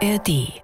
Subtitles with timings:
[0.00, 0.62] ARD.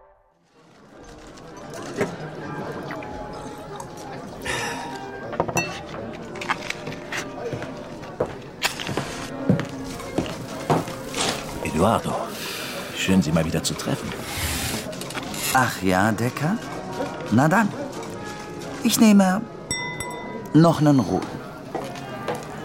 [11.64, 12.12] Eduardo,
[12.96, 14.08] schön Sie mal wieder zu treffen.
[15.52, 16.56] Ach ja, Decker?
[17.32, 17.68] Na dann.
[18.84, 19.40] Ich nehme
[20.52, 21.26] noch einen roten.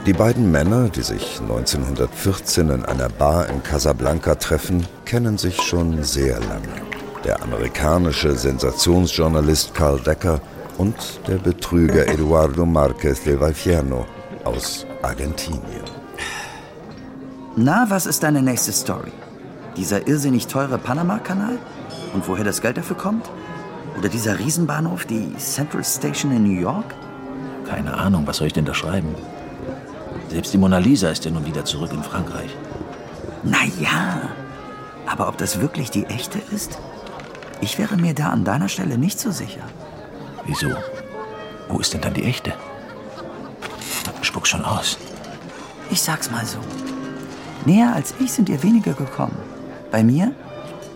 [0.05, 6.03] Die beiden Männer, die sich 1914 in einer Bar in Casablanca treffen, kennen sich schon
[6.03, 6.75] sehr lange.
[7.25, 10.39] Der amerikanische Sensationsjournalist Carl Decker
[10.77, 10.95] und
[11.27, 14.05] der Betrüger Eduardo Marquez de Valfierno
[14.43, 15.85] aus Argentinien.
[17.55, 19.11] Na, was ist deine nächste Story?
[19.77, 21.57] Dieser irrsinnig teure Panama-Kanal?
[22.13, 23.27] Und woher das Geld dafür kommt?
[23.97, 26.93] Oder dieser Riesenbahnhof, die Central Station in New York?
[27.67, 29.15] Keine Ahnung, was soll ich denn da schreiben?
[30.29, 32.55] Selbst die Mona Lisa ist ja nun wieder zurück in Frankreich.
[33.43, 34.21] Na ja,
[35.09, 36.77] aber ob das wirklich die echte ist?
[37.61, 39.63] Ich wäre mir da an deiner Stelle nicht so sicher.
[40.45, 40.69] Wieso?
[41.67, 42.53] Wo ist denn dann die echte?
[44.21, 44.97] Spuck schon aus.
[45.89, 46.59] Ich sag's mal so.
[47.65, 49.37] Näher als ich sind ihr weniger gekommen.
[49.91, 50.33] Bei mir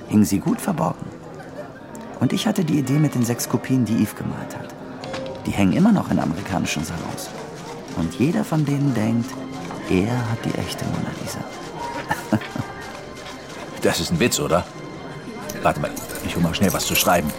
[0.09, 1.07] hing sie gut verborgen.
[2.19, 4.73] Und ich hatte die Idee mit den sechs Kopien, die Yves gemalt hat.
[5.45, 7.29] Die hängen immer noch in amerikanischen Salons.
[7.97, 9.29] Und jeder von denen denkt,
[9.89, 11.39] er hat die echte Mona Lisa.
[13.83, 14.65] Das ist ein Witz, oder?
[15.61, 15.91] Warte mal,
[16.25, 17.31] ich hol mal schnell was zu schreiben.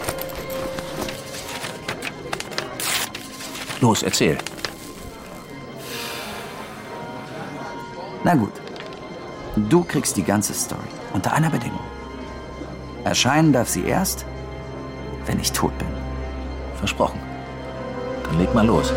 [3.81, 4.37] Los, erzähl.
[8.23, 8.53] Na gut.
[9.55, 10.87] Du kriegst die ganze Story.
[11.13, 11.79] Unter einer Bedingung.
[13.03, 14.25] Erscheinen darf sie erst,
[15.25, 15.87] wenn ich tot bin.
[16.77, 17.19] Versprochen.
[18.23, 18.93] Dann leg mal los.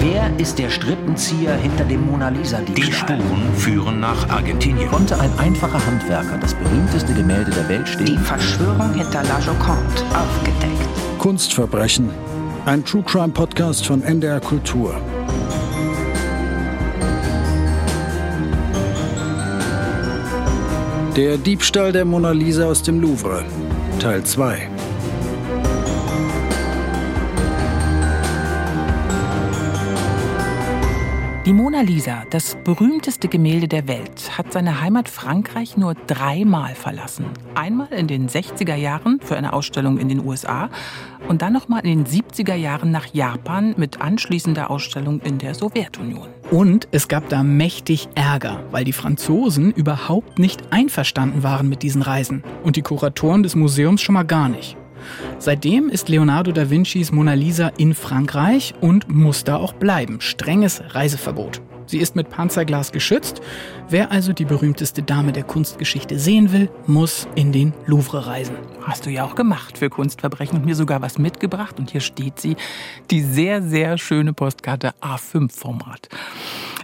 [0.00, 2.86] Wer ist der Strippenzieher hinter dem Mona Lisa-Diebstahl?
[2.86, 4.90] Die Spuren führen nach Argentinien.
[4.90, 8.18] Konnte ein einfacher Handwerker das berühmteste Gemälde der Welt Die stehen?
[8.18, 10.88] Verschwörung hinter La Joconde aufgedeckt.
[11.18, 12.10] Kunstverbrechen.
[12.66, 14.94] Ein True Crime Podcast von NDR Kultur.
[21.16, 23.44] Der Diebstahl der Mona Lisa aus dem Louvre.
[24.00, 24.68] Teil 2.
[31.46, 37.26] Die Mona Lisa, das berühmteste Gemälde der Welt, hat seine Heimat Frankreich nur dreimal verlassen.
[37.54, 40.70] Einmal in den 60er Jahren für eine Ausstellung in den USA
[41.28, 46.28] und dann nochmal in den 70er Jahren nach Japan mit anschließender Ausstellung in der Sowjetunion.
[46.50, 52.00] Und es gab da mächtig Ärger, weil die Franzosen überhaupt nicht einverstanden waren mit diesen
[52.00, 54.78] Reisen und die Kuratoren des Museums schon mal gar nicht.
[55.38, 60.20] Seitdem ist Leonardo da Vincis Mona Lisa in Frankreich und muss da auch bleiben.
[60.20, 61.62] Strenges Reiseverbot.
[61.86, 63.40] Sie ist mit Panzerglas geschützt.
[63.88, 68.56] Wer also die berühmteste Dame der Kunstgeschichte sehen will, muss in den Louvre reisen.
[68.82, 71.78] Hast du ja auch gemacht für Kunstverbrechen und mir sogar was mitgebracht.
[71.78, 72.56] Und hier steht sie,
[73.10, 76.08] die sehr, sehr schöne Postkarte A5-Format.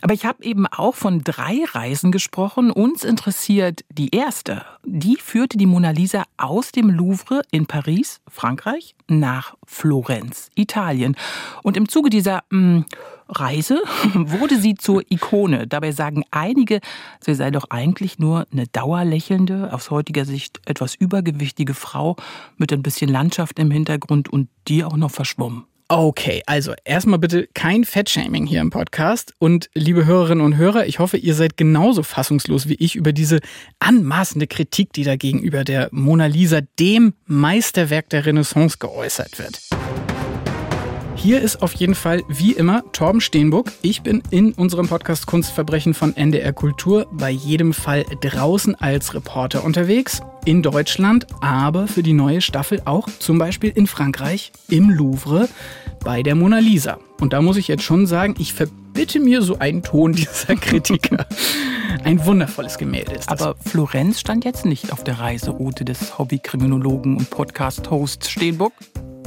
[0.03, 2.71] Aber ich habe eben auch von drei Reisen gesprochen.
[2.71, 4.65] Uns interessiert die erste.
[4.85, 11.17] Die führte die Mona Lisa aus dem Louvre in Paris, Frankreich, nach Florenz, Italien.
[11.63, 12.85] Und im Zuge dieser mh,
[13.31, 13.83] Reise
[14.15, 15.67] wurde sie zur Ikone.
[15.67, 16.81] Dabei sagen einige,
[17.21, 22.17] sie sei doch eigentlich nur eine dauerlächelnde, aus heutiger Sicht etwas übergewichtige Frau
[22.57, 25.65] mit ein bisschen Landschaft im Hintergrund und die auch noch verschwommen.
[25.93, 29.35] Okay, also erstmal bitte kein Fettshaming hier im Podcast.
[29.41, 33.41] Und liebe Hörerinnen und Hörer, ich hoffe, ihr seid genauso fassungslos wie ich über diese
[33.81, 39.80] anmaßende Kritik, die da gegenüber der Mona Lisa, dem Meisterwerk der Renaissance, geäußert wird.
[41.23, 43.71] Hier ist auf jeden Fall, wie immer, Torben Steenbuck.
[43.83, 49.63] Ich bin in unserem Podcast Kunstverbrechen von NDR Kultur bei jedem Fall draußen als Reporter
[49.63, 50.23] unterwegs.
[50.47, 55.51] In Deutschland, aber für die neue Staffel auch zum Beispiel in Frankreich, im Louvre,
[56.03, 56.97] bei der Mona Lisa.
[57.21, 61.27] Und da muss ich jetzt schon sagen, ich verbitte mir so einen Ton dieser Kritiker.
[62.03, 63.43] Ein wundervolles Gemälde ist das.
[63.43, 68.73] Aber Florenz stand jetzt nicht auf der Reiseroute des Hobbykriminologen und Podcast-Hosts Steenbuck.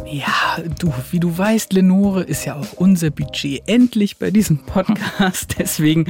[0.05, 5.55] Ja, du, wie du weißt, Lenore, ist ja auch unser Budget endlich bei diesem Podcast.
[5.59, 6.05] Deswegen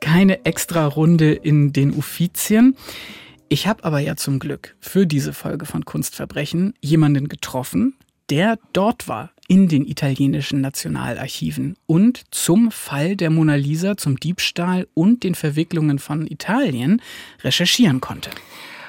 [0.00, 2.76] keine extra Runde in den Uffizien.
[3.48, 7.94] Ich habe aber ja zum Glück für diese Folge von Kunstverbrechen jemanden getroffen,
[8.30, 14.88] der dort war in den italienischen Nationalarchiven und zum Fall der Mona Lisa, zum Diebstahl
[14.94, 17.02] und den Verwicklungen von Italien
[17.42, 18.30] recherchieren konnte.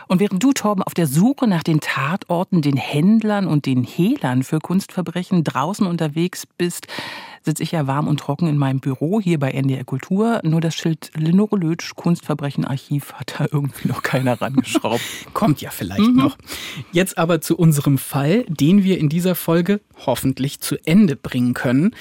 [0.07, 4.43] Und während du, Torben, auf der Suche nach den Tatorten, den Händlern und den Hehlern
[4.43, 6.87] für Kunstverbrechen draußen unterwegs bist,
[7.45, 10.41] sitze ich ja warm und trocken in meinem Büro hier bei NDR Kultur.
[10.43, 15.01] Nur das Schild Lenore Lötsch Kunstverbrechen-Archiv hat da irgendwie noch keiner rangeschraubt.
[15.33, 16.15] Kommt ja vielleicht mhm.
[16.15, 16.37] noch.
[16.91, 21.95] Jetzt aber zu unserem Fall, den wir in dieser Folge hoffentlich zu Ende bringen können.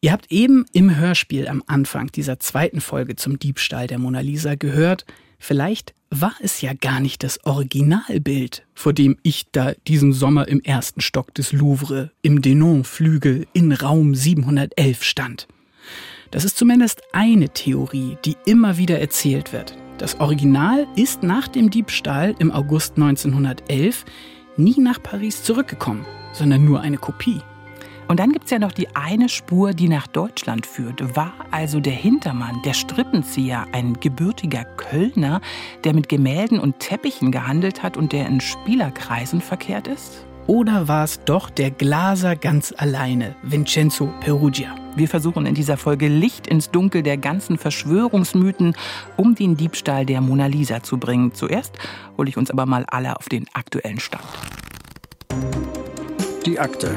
[0.00, 4.56] Ihr habt eben im Hörspiel am Anfang dieser zweiten Folge zum Diebstahl der Mona Lisa
[4.56, 5.04] gehört,
[5.38, 10.60] vielleicht war es ja gar nicht das Originalbild, vor dem ich da diesen Sommer im
[10.60, 15.48] ersten Stock des Louvre im Denon-Flügel in Raum 711 stand.
[16.30, 19.74] Das ist zumindest eine Theorie, die immer wieder erzählt wird.
[19.96, 24.04] Das Original ist nach dem Diebstahl im August 1911
[24.58, 26.04] nie nach Paris zurückgekommen,
[26.34, 27.40] sondern nur eine Kopie.
[28.08, 31.16] Und dann gibt es ja noch die eine Spur, die nach Deutschland führt.
[31.16, 35.40] War also der Hintermann, der Strippenzieher, ein gebürtiger Kölner,
[35.84, 40.26] der mit Gemälden und Teppichen gehandelt hat und der in Spielerkreisen verkehrt ist?
[40.48, 44.74] Oder war es doch der Glaser ganz alleine, Vincenzo Perugia?
[44.96, 48.74] Wir versuchen in dieser Folge Licht ins Dunkel der ganzen Verschwörungsmythen,
[49.16, 51.32] um den Diebstahl der Mona Lisa zu bringen.
[51.32, 51.78] Zuerst
[52.18, 54.24] hole ich uns aber mal alle auf den aktuellen Stand.
[56.44, 56.90] Die Akte.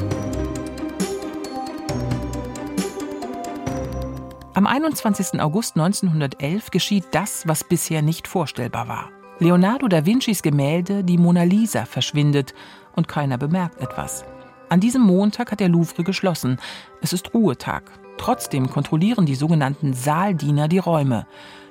[4.56, 5.42] Am 21.
[5.42, 9.10] August 1911 geschieht das, was bisher nicht vorstellbar war.
[9.40, 12.54] Leonardo da Vincis Gemälde Die Mona Lisa verschwindet
[12.96, 14.24] und keiner bemerkt etwas.
[14.70, 16.58] An diesem Montag hat der Louvre geschlossen.
[17.02, 17.84] Es ist Ruhetag.
[18.18, 21.28] Trotzdem kontrollieren die sogenannten Saaldiener die Räume.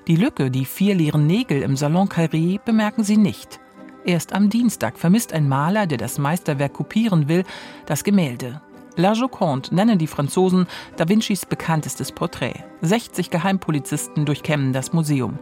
[0.07, 3.61] Die Lücke, die vier leeren Nägel im Salon Carré, bemerken sie nicht.
[4.05, 7.45] Erst am Dienstag vermisst ein Maler, der das Meisterwerk kopieren will,
[7.87, 8.61] das Gemälde.
[8.97, 12.63] La Joconde nennen die Franzosen Da Vincis bekanntestes Porträt.
[12.83, 15.39] 60 Geheimpolizisten durchkämmen das Museum.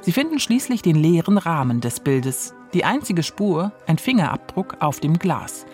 [0.00, 2.54] Sie finden schließlich den leeren Rahmen des Bildes.
[2.74, 5.66] Die einzige Spur, ein Fingerabdruck auf dem Glas.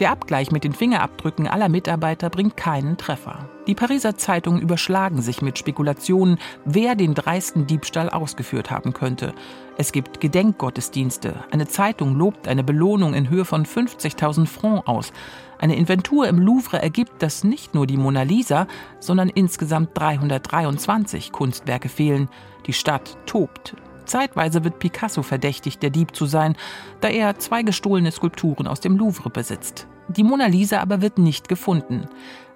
[0.00, 3.48] Der Abgleich mit den Fingerabdrücken aller Mitarbeiter bringt keinen Treffer.
[3.68, 9.34] Die Pariser Zeitungen überschlagen sich mit Spekulationen, wer den dreisten Diebstahl ausgeführt haben könnte.
[9.76, 11.44] Es gibt Gedenkgottesdienste.
[11.52, 15.12] Eine Zeitung lobt eine Belohnung in Höhe von 50.000 Francs aus.
[15.62, 18.66] Eine Inventur im Louvre ergibt, dass nicht nur die Mona Lisa,
[18.98, 22.28] sondern insgesamt 323 Kunstwerke fehlen.
[22.66, 23.76] Die Stadt tobt.
[24.04, 26.56] Zeitweise wird Picasso verdächtigt, der Dieb zu sein,
[27.00, 29.86] da er zwei gestohlene Skulpturen aus dem Louvre besitzt.
[30.08, 32.08] Die Mona Lisa aber wird nicht gefunden.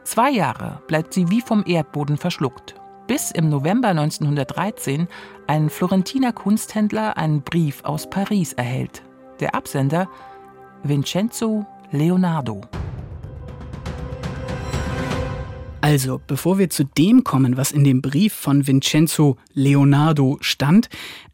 [0.03, 2.75] Zwei Jahre bleibt sie wie vom Erdboden verschluckt.
[3.07, 5.07] Bis im November 1913
[5.47, 9.05] ein Florentiner Kunsthändler einen Brief aus Paris erhält.
[9.39, 10.09] Der Absender
[10.83, 12.63] Vincenzo Leonardo.
[15.87, 20.89] Also, bevor wir zu dem kommen, was in dem Brief von Vincenzo Leonardo stand,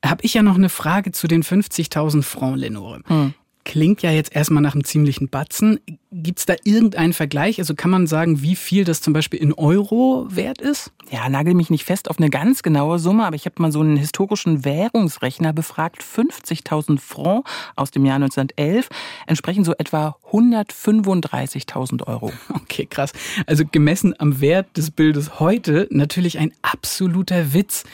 [0.05, 3.01] habe ich ja noch eine Frage zu den 50.000 Francs, Lenore.
[3.07, 3.33] Hm.
[3.65, 5.79] Klingt ja jetzt erstmal nach einem ziemlichen Batzen.
[6.11, 7.61] Gibt es da irgendeinen Vergleich?
[7.61, 10.91] Also kann man sagen, wie viel das zum Beispiel in Euro wert ist?
[11.11, 13.81] Ja, nagel mich nicht fest auf eine ganz genaue Summe, aber ich habe mal so
[13.81, 16.03] einen historischen Währungsrechner befragt.
[16.03, 18.89] 50.000 Francs aus dem Jahr 1911
[19.27, 22.33] entsprechen so etwa 135.000 Euro.
[22.73, 23.13] Okay, krass.
[23.47, 27.85] Also gemessen am Wert des Bildes heute natürlich ein absoluter Witz.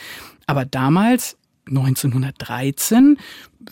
[0.45, 1.37] Aber damals
[1.69, 3.17] 1913.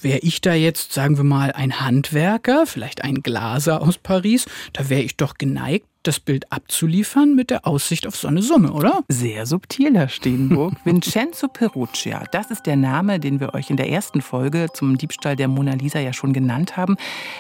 [0.02, 4.90] Wäre ich da jetzt, sagen wir mal, ein Handwerker, vielleicht ein Glaser aus Paris, da
[4.90, 9.04] wäre ich doch geneigt, das Bild abzuliefern mit der Aussicht auf so eine Summe, oder?
[9.10, 10.74] Sehr subtil, Herr Steenburg.
[10.86, 15.36] Vincenzo Perugia, das ist der Name, den wir euch in der ersten Folge zum Diebstahl
[15.36, 16.96] der Mona Lisa ja schon genannt haben.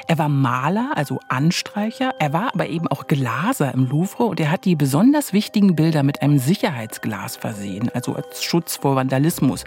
[0.07, 2.12] Er war Maler, also Anstreicher.
[2.19, 6.03] Er war aber eben auch Glaser im Louvre und er hat die besonders wichtigen Bilder
[6.03, 9.63] mit einem Sicherheitsglas versehen, also als Schutz vor Vandalismus.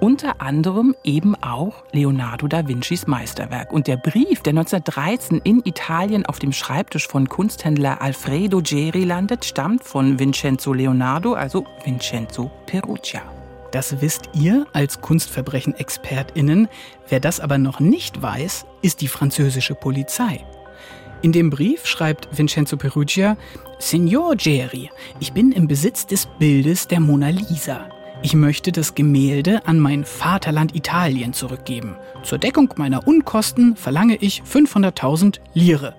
[0.00, 3.72] Unter anderem eben auch Leonardo da Vincis Meisterwerk.
[3.72, 9.04] Und der Brief, der 1913 in Italien auf dem Schreibtisch von Kunsthändler Alfredo Alfredo Geri
[9.04, 13.22] landet, stammt von Vincenzo Leonardo, also Vincenzo Perugia.
[13.72, 16.68] Das wisst ihr als Kunstverbrechen-ExpertInnen.
[17.08, 20.44] Wer das aber noch nicht weiß, ist die französische Polizei.
[21.22, 23.38] In dem Brief schreibt Vincenzo Perugia,
[23.78, 27.88] Signor Geri, ich bin im Besitz des Bildes der Mona Lisa.
[28.20, 31.96] Ich möchte das Gemälde an mein Vaterland Italien zurückgeben.
[32.22, 35.94] Zur Deckung meiner Unkosten verlange ich 500.000 Lire.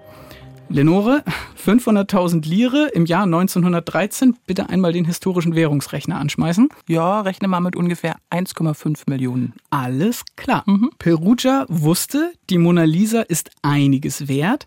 [0.69, 1.23] Lenore,
[1.63, 4.35] 500.000 Lire im Jahr 1913.
[4.47, 6.69] Bitte einmal den historischen Währungsrechner anschmeißen.
[6.87, 9.53] Ja, rechne mal mit ungefähr 1,5 Millionen.
[9.69, 10.63] Alles klar.
[10.65, 10.89] Mhm.
[10.97, 14.65] Perugia wusste, die Mona Lisa ist einiges wert,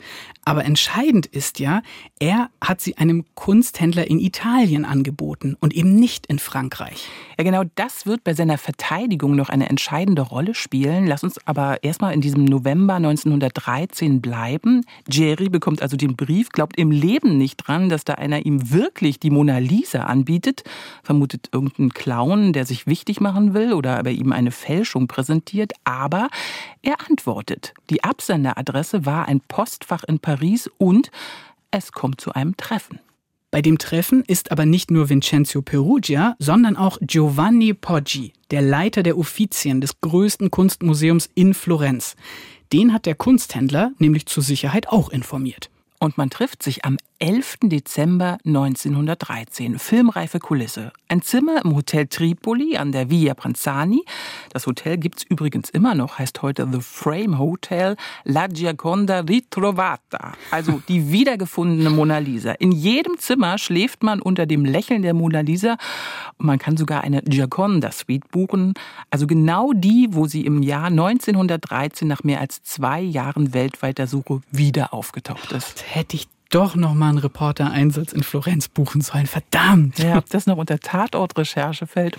[0.49, 1.83] Aber entscheidend ist ja,
[2.19, 7.07] er hat sie einem Kunsthändler in Italien angeboten und eben nicht in Frankreich.
[7.37, 11.07] Ja, genau das wird bei seiner Verteidigung noch eine entscheidende Rolle spielen.
[11.07, 14.87] Lass uns aber erstmal in diesem November 1913 bleiben.
[15.07, 19.21] Jerry bekommt also den Brief, glaubt im Leben nicht dran, dass da einer ihm wirklich
[19.21, 20.65] die Mona Lisa anbietet,
[21.03, 26.31] vermutet irgendeinen Clown, der sich wichtig machen will oder aber ihm eine Fälschung präsentiert, aber
[26.81, 27.75] er antwortet.
[27.91, 30.38] Die Absenderadresse war ein Postfach in Paris
[30.79, 31.11] und
[31.71, 33.01] es kommt zu einem Treffen.
[33.51, 39.03] Bei dem Treffen ist aber nicht nur Vincenzo Perugia, sondern auch Giovanni Poggi, der Leiter
[39.03, 42.15] der Uffizien des größten Kunstmuseums in Florenz.
[42.75, 45.71] Den hat der Kunsthändler nämlich zur Sicherheit auch informiert.
[46.01, 47.57] Und man trifft sich am 11.
[47.65, 49.81] Dezember 1913.
[49.81, 50.93] Filmreife Kulisse.
[51.09, 54.05] Ein Zimmer im Hotel Tripoli an der Via Pranzani.
[54.53, 60.35] Das Hotel gibt's übrigens immer noch, heißt heute The Frame Hotel La Gioconda Ritrovata.
[60.53, 62.53] Also die wiedergefundene Mona Lisa.
[62.53, 65.77] In jedem Zimmer schläft man unter dem Lächeln der Mona Lisa.
[66.37, 68.75] Und man kann sogar eine Gioconda Suite buchen.
[69.11, 74.41] Also genau die, wo sie im Jahr 1913 nach mehr als zwei Jahren weltweiter Suche
[74.53, 75.85] wieder aufgetaucht ist.
[75.91, 79.27] Hätte ich doch noch mal einen Reporter-Einsatz in Florenz buchen sollen.
[79.27, 79.99] Verdammt.
[79.99, 82.17] Ja, ob das noch unter Tatortrecherche fällt.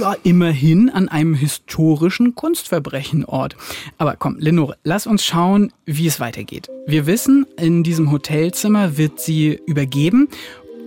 [0.00, 3.56] Ja, immerhin an einem historischen Kunstverbrechenort.
[3.98, 6.68] Aber komm, Lenore, lass uns schauen, wie es weitergeht.
[6.86, 10.28] Wir wissen, in diesem Hotelzimmer wird sie übergeben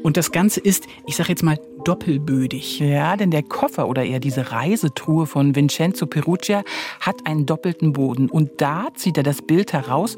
[0.01, 2.79] und das Ganze ist, ich sag jetzt mal, doppelbödig.
[2.79, 6.63] Ja, denn der Koffer oder eher diese Reisetruhe von Vincenzo Perugia
[7.01, 8.29] hat einen doppelten Boden.
[8.29, 10.15] Und da zieht er das Bild heraus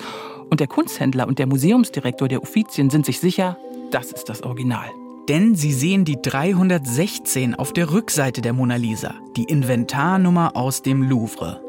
[0.51, 3.57] und der Kunsthändler und der Museumsdirektor der Uffizien sind sich sicher,
[3.89, 4.89] das ist das Original.
[5.29, 11.03] Denn sie sehen die 316 auf der Rückseite der Mona Lisa, die Inventarnummer aus dem
[11.03, 11.61] Louvre.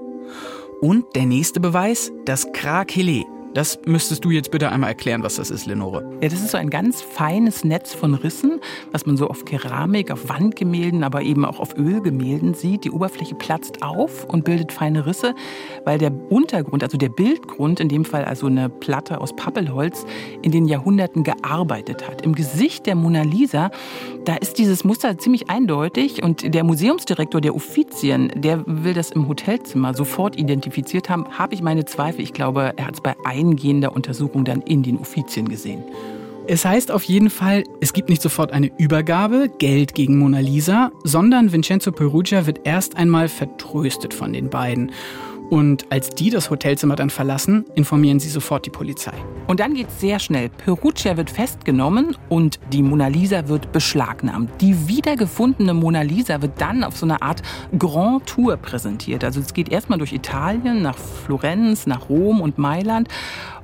[0.81, 3.25] Und der nächste Beweis, das Krakele,
[3.55, 6.05] das müsstest du jetzt bitte einmal erklären, was das ist, Lenore.
[6.23, 8.61] Ja, das ist so ein ganz feines Netz von Rissen,
[8.93, 12.85] was man so auf Keramik, auf Wandgemälden, aber eben auch auf Ölgemälden sieht.
[12.85, 15.35] Die Oberfläche platzt auf und bildet feine Risse,
[15.85, 20.07] weil der Untergrund, also der Bildgrund, in dem Fall also eine Platte aus Pappelholz,
[20.43, 22.23] in den Jahrhunderten gearbeitet hat.
[22.23, 23.71] Im Gesicht der Mona Lisa,
[24.25, 29.29] da ist dieses Muster ziemlich eindeutig und der Museumsdirektor der Uffizien, der will das im
[29.29, 31.27] Hotelzimmer sofort identifiziert haben.
[31.39, 32.23] Habe ich meine Zweifel.
[32.23, 35.83] Ich glaube, er hat es bei eingehender Untersuchung dann in den Uffizien gesehen.
[36.49, 40.91] Es heißt auf jeden Fall, es gibt nicht sofort eine Übergabe, Geld gegen Mona Lisa,
[41.05, 44.91] sondern Vincenzo Perugia wird erst einmal vertröstet von den beiden.
[45.53, 49.13] Und als die das Hotelzimmer dann verlassen, informieren sie sofort die Polizei.
[49.49, 50.49] Und dann geht's sehr schnell.
[50.49, 54.51] Perugia wird festgenommen und die Mona Lisa wird beschlagnahmt.
[54.63, 57.43] Die wiedergefundene Mona Lisa wird dann auf so einer Art
[57.79, 59.25] Grand Tour präsentiert.
[59.25, 63.09] Also es geht erstmal durch Italien, nach Florenz, nach Rom und Mailand.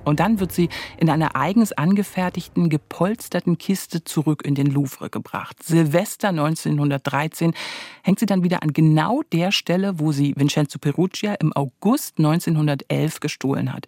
[0.05, 5.62] Und dann wird sie in einer eigens angefertigten, gepolsterten Kiste zurück in den Louvre gebracht.
[5.62, 7.55] Silvester 1913
[8.02, 13.21] hängt sie dann wieder an genau der Stelle, wo sie Vincenzo Perugia im August 1911
[13.21, 13.87] gestohlen hat.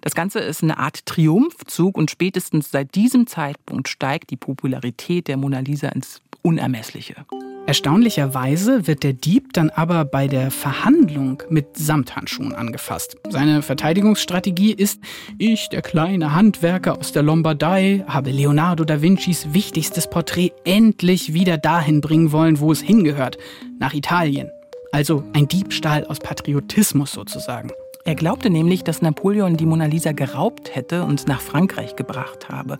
[0.00, 5.36] Das Ganze ist eine Art Triumphzug und spätestens seit diesem Zeitpunkt steigt die Popularität der
[5.36, 7.26] Mona Lisa ins Unermessliche.
[7.68, 13.18] Erstaunlicherweise wird der Dieb dann aber bei der Verhandlung mit Samthandschuhen angefasst.
[13.28, 15.02] Seine Verteidigungsstrategie ist,
[15.36, 21.58] ich, der kleine Handwerker aus der Lombardei, habe Leonardo da Vincis wichtigstes Porträt endlich wieder
[21.58, 23.36] dahin bringen wollen, wo es hingehört,
[23.78, 24.50] nach Italien.
[24.90, 27.70] Also ein Diebstahl aus Patriotismus sozusagen.
[28.04, 32.78] Er glaubte nämlich, dass Napoleon die Mona Lisa geraubt hätte und nach Frankreich gebracht habe.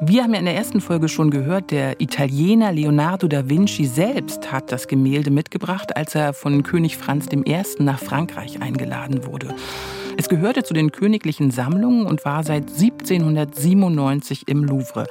[0.00, 4.52] Wir haben ja in der ersten Folge schon gehört, der Italiener Leonardo da Vinci selbst
[4.52, 7.62] hat das Gemälde mitgebracht, als er von König Franz I.
[7.78, 9.54] nach Frankreich eingeladen wurde.
[10.16, 15.06] Es gehörte zu den königlichen Sammlungen und war seit 1797 im Louvre.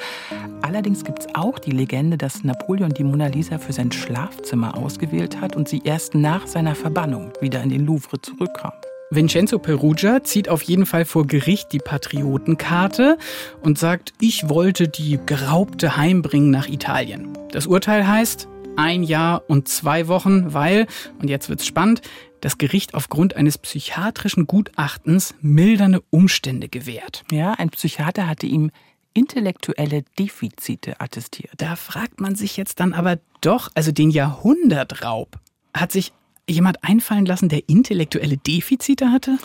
[0.61, 5.41] Allerdings gibt es auch die Legende, dass Napoleon die Mona Lisa für sein Schlafzimmer ausgewählt
[5.41, 8.73] hat und sie erst nach seiner Verbannung wieder in den Louvre zurückkam.
[9.11, 13.17] Vincenzo Perugia zieht auf jeden Fall vor Gericht die Patriotenkarte
[13.61, 17.35] und sagt, ich wollte die Geraubte heimbringen nach Italien.
[17.51, 20.85] Das Urteil heißt ein Jahr und zwei Wochen, weil,
[21.19, 22.01] und jetzt wird's spannend,
[22.41, 27.23] das Gericht aufgrund eines psychiatrischen Gutachtens mildernde Umstände gewährt.
[27.31, 28.69] Ja, ein Psychiater hatte ihm
[29.15, 31.53] intellektuelle Defizite attestiert.
[31.57, 35.39] Da fragt man sich jetzt dann aber doch, also den Jahrhundertraub
[35.73, 36.13] hat sich
[36.49, 39.37] jemand einfallen lassen, der intellektuelle Defizite hatte?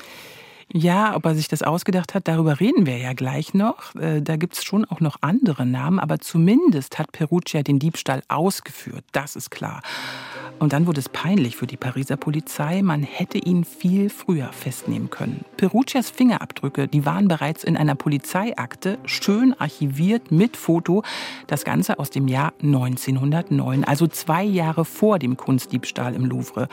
[0.72, 3.94] Ja, ob er sich das ausgedacht hat, darüber reden wir ja gleich noch.
[3.96, 8.22] Äh, da gibt es schon auch noch andere Namen, aber zumindest hat Perugia den Diebstahl
[8.28, 9.82] ausgeführt, das ist klar.
[10.58, 12.82] Und dann wurde es peinlich für die Pariser Polizei.
[12.82, 15.44] Man hätte ihn viel früher festnehmen können.
[15.56, 21.02] Perugias Fingerabdrücke, die waren bereits in einer Polizeiakte schön archiviert mit Foto.
[21.46, 26.68] Das Ganze aus dem Jahr 1909, also zwei Jahre vor dem Kunstdiebstahl im Louvre.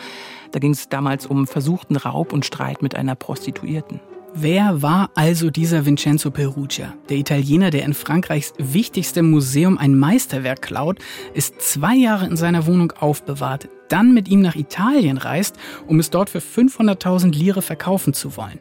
[0.51, 3.99] Da ging es damals um versuchten Raub und Streit mit einer Prostituierten.
[4.33, 6.93] Wer war also dieser Vincenzo Perugia?
[7.09, 10.99] Der Italiener, der in Frankreichs wichtigstem Museum ein Meisterwerk klaut,
[11.33, 16.11] ist zwei Jahre in seiner Wohnung aufbewahrt, dann mit ihm nach Italien reist, um es
[16.11, 18.59] dort für 500.000 Lire verkaufen zu wollen.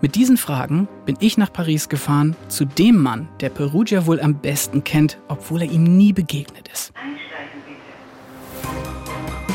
[0.00, 4.40] Mit diesen Fragen bin ich nach Paris gefahren, zu dem Mann, der Perugia wohl am
[4.40, 6.94] besten kennt, obwohl er ihm nie begegnet ist.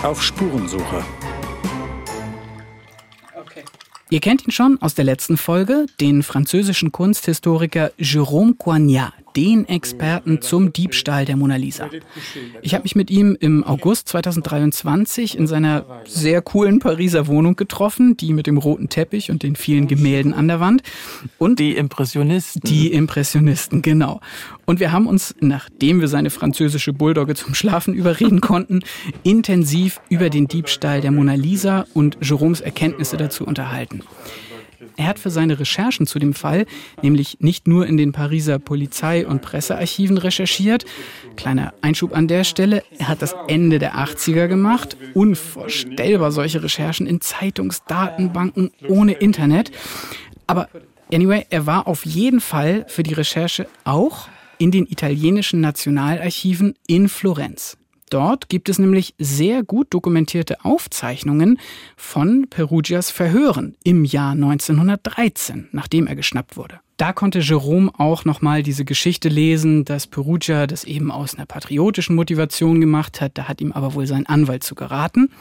[0.03, 1.03] Auf Spurensuche
[4.11, 10.41] Ihr kennt ihn schon aus der letzten Folge, den französischen Kunsthistoriker Jérôme Coignard, den Experten
[10.41, 11.89] zum Diebstahl der Mona Lisa.
[12.61, 18.17] Ich habe mich mit ihm im August 2023 in seiner sehr coolen Pariser Wohnung getroffen,
[18.17, 20.81] die mit dem roten Teppich und den vielen Gemälden an der Wand.
[21.37, 22.61] Und die Impressionisten.
[22.65, 24.19] Die Impressionisten, genau.
[24.65, 28.81] Und wir haben uns, nachdem wir seine französische Bulldogge zum Schlafen überreden konnten,
[29.23, 34.01] intensiv über den Diebstahl der Mona Lisa und Jérômes Erkenntnisse dazu unterhalten.
[34.99, 36.65] Er hat für seine Recherchen zu dem Fall
[37.01, 40.83] nämlich nicht nur in den Pariser Polizei- und Pressearchiven recherchiert.
[41.37, 42.83] Kleiner Einschub an der Stelle.
[42.97, 44.97] Er hat das Ende der 80er gemacht.
[45.13, 49.71] Unvorstellbar solche Recherchen in Zeitungsdatenbanken ohne Internet.
[50.47, 50.67] Aber
[51.13, 54.27] anyway, er war auf jeden Fall für die Recherche auch
[54.57, 57.78] in den italienischen Nationalarchiven in Florenz.
[58.09, 61.59] Dort gibt es nämlich sehr gut dokumentierte Aufzeichnungen
[61.95, 66.79] von Perugias Verhören im Jahr 1913, nachdem er geschnappt wurde.
[66.97, 72.15] Da konnte Jerome auch nochmal diese Geschichte lesen, dass Perugia das eben aus einer patriotischen
[72.15, 73.37] Motivation gemacht hat.
[73.37, 75.31] Da hat ihm aber wohl sein Anwalt zu geraten.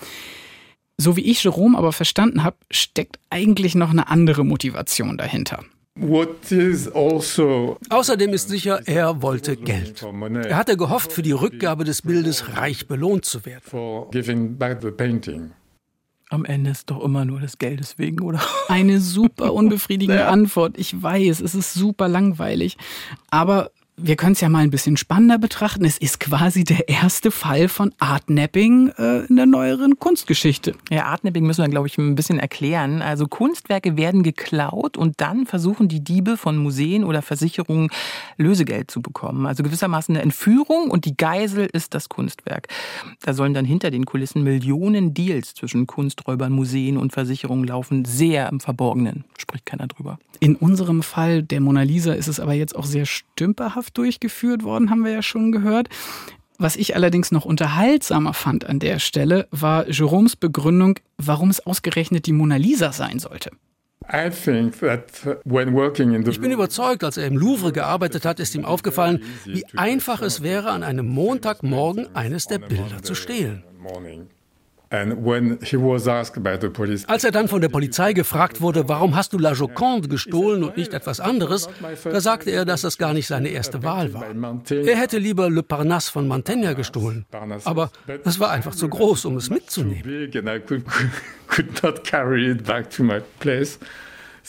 [0.98, 5.64] So wie ich Jerome aber verstanden habe, steckt eigentlich noch eine andere Motivation dahinter.
[6.00, 10.02] Also Außerdem ist sicher, er wollte Geld.
[10.02, 13.62] Er hatte gehofft, für die Rückgabe des Bildes reich belohnt zu werden.
[16.30, 18.40] Am Ende ist doch immer nur des Geldes wegen, oder?
[18.68, 20.76] Eine super unbefriedigende Antwort.
[20.76, 22.76] Ich weiß, es ist super langweilig.
[23.30, 25.84] Aber wir können es ja mal ein bisschen spannender betrachten.
[25.84, 30.74] Es ist quasi der erste Fall von Artnapping äh, in der neueren Kunstgeschichte.
[30.90, 33.02] Ja, Artnapping müssen wir, glaube ich, ein bisschen erklären.
[33.02, 37.90] Also Kunstwerke werden geklaut und dann versuchen die Diebe von Museen oder Versicherungen
[38.36, 39.46] Lösegeld zu bekommen.
[39.46, 42.68] Also gewissermaßen eine Entführung und die Geisel ist das Kunstwerk.
[43.22, 48.04] Da sollen dann hinter den Kulissen Millionen Deals zwischen Kunsträubern, Museen und Versicherungen laufen.
[48.04, 49.24] Sehr im Verborgenen.
[49.36, 50.18] Spricht keiner drüber.
[50.40, 54.90] In unserem Fall der Mona Lisa ist es aber jetzt auch sehr stümperhaft durchgeführt worden,
[54.90, 55.88] haben wir ja schon gehört.
[56.58, 62.26] Was ich allerdings noch unterhaltsamer fand an der Stelle, war Jérômes Begründung, warum es ausgerechnet
[62.26, 63.50] die Mona Lisa sein sollte.
[64.10, 64.44] Ich
[66.40, 70.70] bin überzeugt, als er im Louvre gearbeitet hat, ist ihm aufgefallen, wie einfach es wäre,
[70.70, 73.62] an einem Montagmorgen eines der Bilder zu stehlen.
[77.06, 80.76] Als er dann von der Polizei gefragt wurde, warum hast du La Joconde gestohlen und
[80.76, 81.68] nicht etwas anderes,
[82.04, 84.24] da sagte er, dass das gar nicht seine erste Wahl war.
[84.70, 87.26] Er hätte lieber Le Parnasse von Mantegna gestohlen.
[87.64, 87.90] Aber
[88.24, 90.30] es war einfach zu groß, um es mitzunehmen.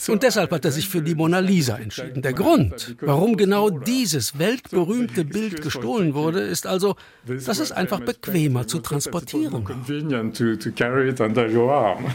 [0.08, 2.22] Und deshalb hat er sich für die Mona Lisa entschieden.
[2.22, 8.66] Der Grund, warum genau dieses weltberühmte Bild gestohlen wurde, ist also, dass es einfach bequemer
[8.66, 9.76] zu transportieren war.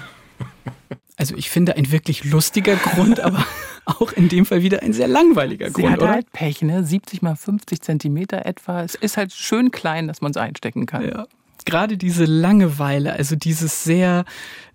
[1.18, 3.46] Also ich finde ein wirklich lustiger Grund, aber
[3.86, 6.12] auch in dem Fall wieder ein sehr langweiliger Sie Grund, hat oder?
[6.12, 6.84] halt Pech, ne?
[6.84, 8.84] 70 mal 50 Zentimeter etwa.
[8.84, 11.08] Es ist halt schön klein, dass man es einstecken kann.
[11.08, 11.26] Ja.
[11.64, 14.26] Gerade diese Langeweile, also dieses sehr,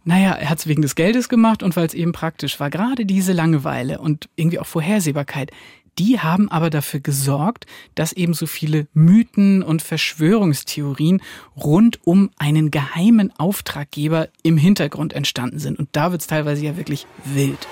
[0.04, 2.70] naja, er hat es wegen des Geldes gemacht und weil es eben praktisch war.
[2.70, 5.50] Gerade diese Langeweile und irgendwie auch Vorhersehbarkeit,
[5.98, 11.20] die haben aber dafür gesorgt, dass eben so viele Mythen und Verschwörungstheorien
[11.56, 15.78] rund um einen geheimen Auftraggeber im Hintergrund entstanden sind.
[15.78, 17.68] Und da wird es teilweise ja wirklich wild.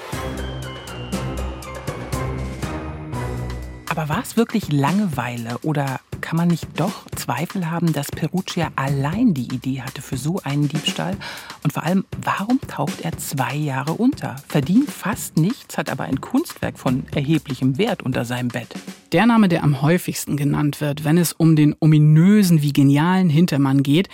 [3.99, 9.35] Aber war es wirklich Langeweile oder kann man nicht doch Zweifel haben, dass Perugia allein
[9.35, 11.17] die Idee hatte für so einen Diebstahl?
[11.65, 14.37] Und vor allem, warum taucht er zwei Jahre unter?
[14.47, 18.73] Verdient fast nichts, hat aber ein Kunstwerk von erheblichem Wert unter seinem Bett.
[19.11, 23.83] Der Name, der am häufigsten genannt wird, wenn es um den ominösen wie genialen Hintermann
[23.83, 24.09] geht,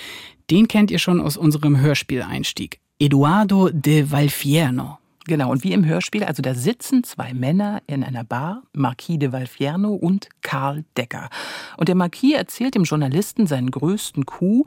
[0.50, 2.80] den kennt ihr schon aus unserem Hörspieleinstieg.
[2.98, 4.96] Eduardo de Valfierno.
[5.26, 9.32] Genau, und wie im Hörspiel, also da sitzen zwei Männer in einer Bar, Marquis de
[9.32, 11.30] Valfierno und Karl Decker.
[11.78, 14.66] Und der Marquis erzählt dem Journalisten seinen größten Coup,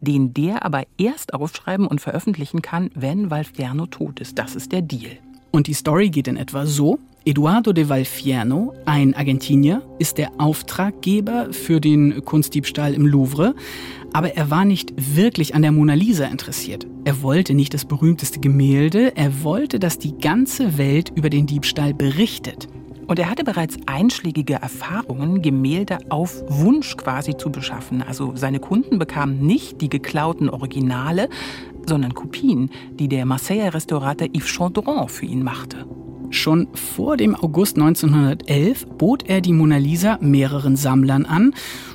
[0.00, 4.38] den der aber erst aufschreiben und veröffentlichen kann, wenn Valfierno tot ist.
[4.38, 5.18] Das ist der Deal.
[5.50, 6.98] Und die Story geht in etwa so.
[7.24, 13.54] Eduardo de Valfierno, ein Argentinier, ist der Auftraggeber für den Kunstdiebstahl im Louvre,
[14.12, 16.86] aber er war nicht wirklich an der Mona Lisa interessiert.
[17.04, 21.94] Er wollte nicht das berühmteste Gemälde, er wollte, dass die ganze Welt über den Diebstahl
[21.94, 22.68] berichtet.
[23.06, 28.02] Und er hatte bereits einschlägige Erfahrungen, Gemälde auf Wunsch quasi zu beschaffen.
[28.02, 31.30] Also seine Kunden bekamen nicht die geklauten Originale,
[31.86, 35.86] sondern Kopien, die der Marseiller Restaurator Yves Chandron für ihn machte.
[36.30, 41.54] Schon vor dem August 1911 bot er die Mona Lisa mehreren Sammlern an.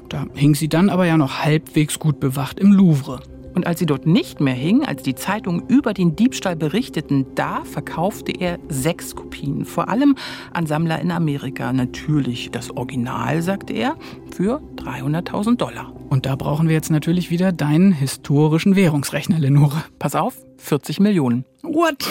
[0.10, 3.22] Da hing sie dann aber ja noch halbwegs gut bewacht im Louvre.
[3.56, 7.64] Und als sie dort nicht mehr hing, als die Zeitungen über den Diebstahl berichteten, da
[7.64, 10.16] verkaufte er sechs Kopien, vor allem
[10.54, 11.72] an Sammler in Amerika.
[11.72, 13.96] Natürlich das Original, sagte er,
[14.36, 15.94] für 300.000 Dollar.
[16.10, 19.84] Und da brauchen wir jetzt natürlich wieder deinen historischen Währungsrechner, Lenore.
[20.00, 21.46] Pass auf, 40 Millionen.
[21.74, 22.06] What?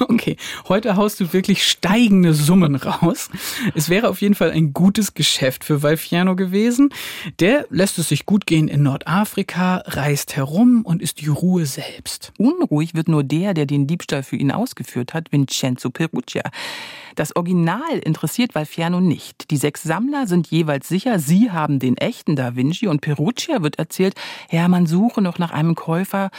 [0.08, 0.36] okay,
[0.66, 3.28] heute haust du wirklich steigende Summen raus.
[3.74, 6.88] Es wäre auf jeden Fall ein gutes Geschäft für Valfiano gewesen.
[7.38, 12.32] Der lässt es sich gut gehen in Nordafrika, reist herum und ist die Ruhe selbst.
[12.38, 16.42] Unruhig wird nur der, der den Diebstahl für ihn ausgeführt hat, Vincenzo Perugia.
[17.14, 19.50] Das Original interessiert Valfiano nicht.
[19.50, 23.78] Die sechs Sammler sind jeweils sicher, sie haben den echten Da Vinci und Perugia wird
[23.78, 24.14] erzählt,
[24.50, 26.30] ja, man suche noch nach einem Käufer.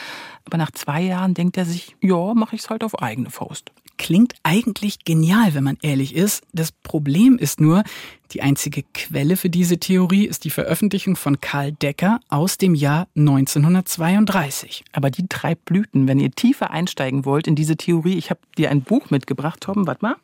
[0.45, 3.72] Aber nach zwei Jahren denkt er sich, ja, mache ich's halt auf eigene Faust.
[3.98, 6.44] Klingt eigentlich genial, wenn man ehrlich ist.
[6.54, 7.84] Das Problem ist nur,
[8.32, 13.08] die einzige Quelle für diese Theorie ist die Veröffentlichung von Karl Decker aus dem Jahr
[13.18, 14.86] 1932.
[14.94, 16.08] Aber die treibt Blüten.
[16.08, 19.86] Wenn ihr tiefer einsteigen wollt in diese Theorie, ich habe dir ein Buch mitgebracht, Tom,
[19.88, 20.15] warte mal.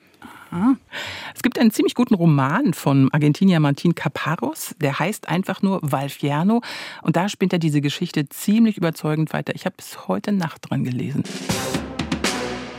[1.33, 6.61] Es gibt einen ziemlich guten Roman von Argentinier Martin Caparros, der heißt einfach nur Valfiano
[7.03, 9.55] und da spinnt er diese Geschichte ziemlich überzeugend weiter.
[9.55, 11.23] Ich habe bis heute Nacht dran gelesen.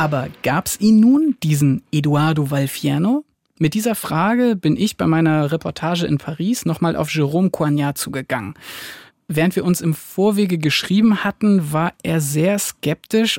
[0.03, 3.25] Aber gab es ihn nun, diesen Eduardo Valfiano?
[3.61, 8.55] Mit dieser Frage bin ich bei meiner Reportage in Paris nochmal auf Jérôme Coignard zugegangen.
[9.29, 13.39] Während wir uns im Vorwege geschrieben hatten, war er sehr skeptisch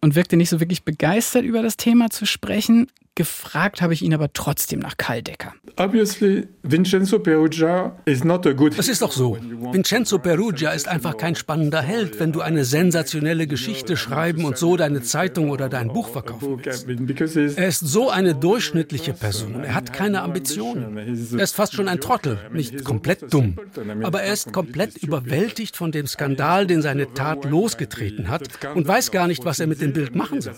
[0.00, 2.86] und wirkte nicht so wirklich begeistert über das Thema zu sprechen.
[3.14, 5.52] Gefragt habe ich ihn aber trotzdem nach Kaldecker.
[5.76, 8.78] Obviously, Vincenzo Perugia is not a good.
[8.78, 9.36] Es ist doch so.
[9.72, 14.76] Vincenzo Perugia ist einfach kein spannender Held, wenn du eine sensationelle Geschichte schreiben und so
[14.76, 17.58] deine Zeitung oder dein Buch verkaufen willst.
[17.58, 19.64] Er ist so eine durchschnittliche Person.
[19.64, 20.96] Er hat keine Ambitionen.
[20.96, 23.56] Er ist fast schon ein Trottel, nicht komplett dumm.
[24.04, 29.10] Aber er ist komplett überwältigt von dem Skandal, den seine Tat losgetreten hat und weiß
[29.10, 30.54] gar nicht, was er mit dem Bild machen soll.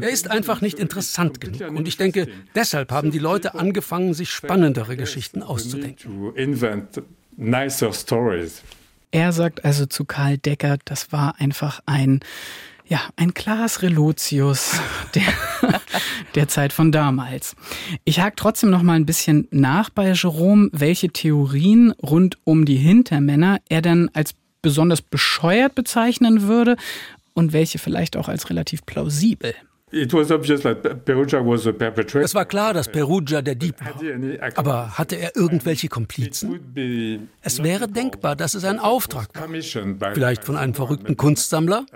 [0.00, 1.76] Er ist einfach nicht interessant genug.
[1.76, 6.32] Und ich denke, deshalb haben die Leute angefangen, sich spannendere Geschichten auszudenken.
[9.10, 12.20] Er sagt also zu Karl Decker, das war einfach ein
[12.88, 14.80] ja, ein Klaas Relotius
[15.14, 15.80] der,
[16.34, 17.54] der Zeit von damals.
[18.04, 22.76] Ich hake trotzdem noch mal ein bisschen nach bei Jerome, welche Theorien rund um die
[22.76, 26.76] Hintermänner er dann als besonders bescheuert bezeichnen würde
[27.34, 29.54] und welche vielleicht auch als relativ plausibel.
[29.90, 30.12] Es
[32.34, 33.94] war klar, dass Perugia der Dieb war.
[34.56, 36.60] Aber hatte er irgendwelche Komplizen?
[37.42, 39.48] Es wäre denkbar, dass es ein Auftrag war.
[40.12, 41.86] Vielleicht von einem verrückten Kunstsammler?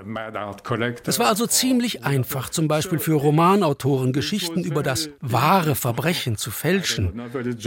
[1.06, 6.50] Es war also ziemlich einfach, zum Beispiel für Romanautoren Geschichten über das wahre Verbrechen zu
[6.50, 7.20] fälschen.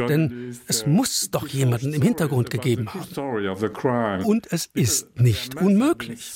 [0.07, 4.23] Denn es muss doch jemanden im Hintergrund gegeben haben.
[4.23, 6.31] Und es ist nicht unmöglich.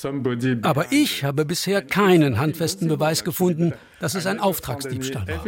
[0.62, 5.45] Aber ich habe bisher keinen handfesten Beweis gefunden, dass es ein Auftragsdiebstahl war.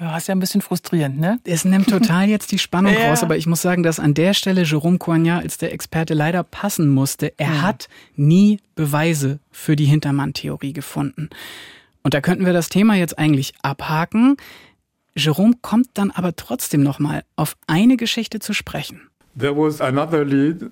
[0.00, 1.38] Ja, ist ja ein bisschen frustrierend, ne?
[1.44, 3.10] Es nimmt total jetzt die Spannung ja.
[3.10, 6.42] raus, aber ich muss sagen, dass an der Stelle Jerome Coignard als der Experte leider
[6.44, 7.32] passen musste.
[7.36, 7.62] Er mhm.
[7.62, 11.30] hat nie Beweise für die Hintermann-Theorie gefunden.
[12.02, 14.36] Und da könnten wir das Thema jetzt eigentlich abhaken.
[15.14, 19.02] Jerome kommt dann aber trotzdem nochmal auf eine Geschichte zu sprechen.
[19.38, 20.70] There was another lead.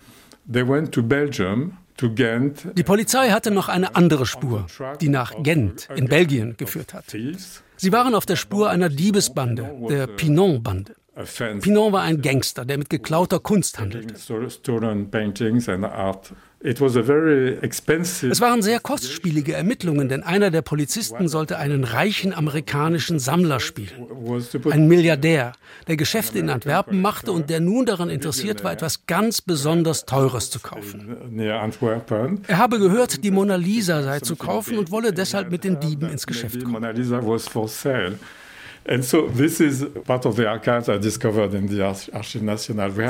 [0.50, 4.66] They went to Belgium die Polizei hatte noch eine andere Spur,
[5.00, 7.04] die nach Gent in Belgien geführt hat.
[7.76, 10.94] Sie waren auf der Spur einer Diebesbande, der Pinon-Bande.
[11.60, 14.14] Pinon war ein Gangster, der mit geklauter Kunst handelte.
[16.62, 16.80] Es
[18.40, 24.06] waren sehr kostspielige Ermittlungen, denn einer der Polizisten sollte einen reichen amerikanischen Sammler spielen.
[24.70, 25.54] Ein Milliardär,
[25.88, 30.50] der Geschäfte in Antwerpen machte und der nun daran interessiert war, etwas ganz besonders Teures
[30.50, 31.16] zu kaufen.
[32.46, 36.10] Er habe gehört, die Mona Lisa sei zu kaufen und wolle deshalb mit den Dieben
[36.10, 36.84] ins Geschäft kommen.
[38.84, 39.02] In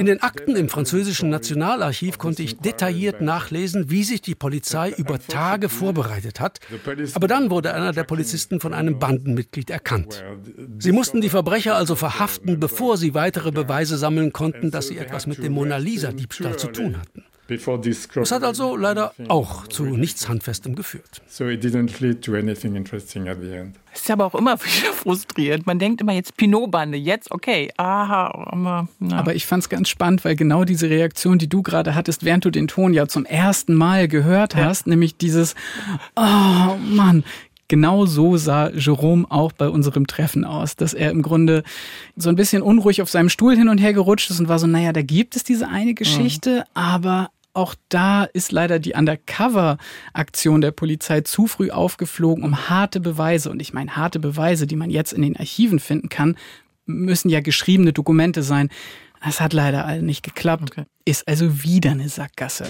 [0.07, 5.69] den Akten im französischen Nationalarchiv konnte ich detailliert nachlesen, wie sich die Polizei über Tage
[5.69, 6.59] vorbereitet hat.
[7.15, 10.25] Aber dann wurde einer der Polizisten von einem Bandenmitglied erkannt.
[10.79, 15.27] Sie mussten die Verbrecher also verhaften, bevor sie weitere Beweise sammeln konnten, dass sie etwas
[15.27, 17.25] mit dem Mona Lisa-Diebstahl zu tun hatten.
[18.23, 21.23] Das hat also leider auch zu nichts Handfestem geführt.
[23.93, 25.67] Es ist aber auch immer wieder frustrierend.
[25.67, 28.47] Man denkt immer jetzt Pinot-Bande, jetzt okay, aha.
[28.51, 32.25] Aber, aber ich fand es ganz spannend, weil genau diese Reaktion, die du gerade hattest,
[32.25, 34.91] während du den Ton ja zum ersten Mal gehört hast, ja.
[34.91, 35.55] nämlich dieses,
[36.17, 37.25] oh Mann,
[37.71, 41.63] Genau so sah Jerome auch bei unserem Treffen aus, dass er im Grunde
[42.17, 44.67] so ein bisschen unruhig auf seinem Stuhl hin und her gerutscht ist und war so,
[44.67, 46.65] naja, da gibt es diese eine Geschichte, mhm.
[46.75, 53.51] aber auch da ist leider die Undercover-Aktion der Polizei zu früh aufgeflogen, um harte Beweise,
[53.51, 56.37] und ich meine harte Beweise, die man jetzt in den Archiven finden kann,
[56.87, 58.69] müssen ja geschriebene Dokumente sein.
[59.25, 60.71] Das hat leider nicht geklappt.
[60.71, 60.85] Okay.
[61.05, 62.67] Ist also wieder eine Sackgasse.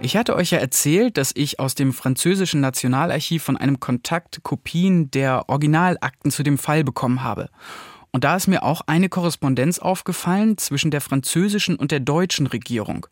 [0.00, 5.10] Ich hatte euch ja erzählt, dass ich aus dem französischen Nationalarchiv von einem Kontakt Kopien
[5.10, 7.48] der Originalakten zu dem Fall bekommen habe.
[8.14, 13.08] Und da ist mir auch eine Korrespondenz aufgefallen zwischen der französischen und der deutschen Regierung.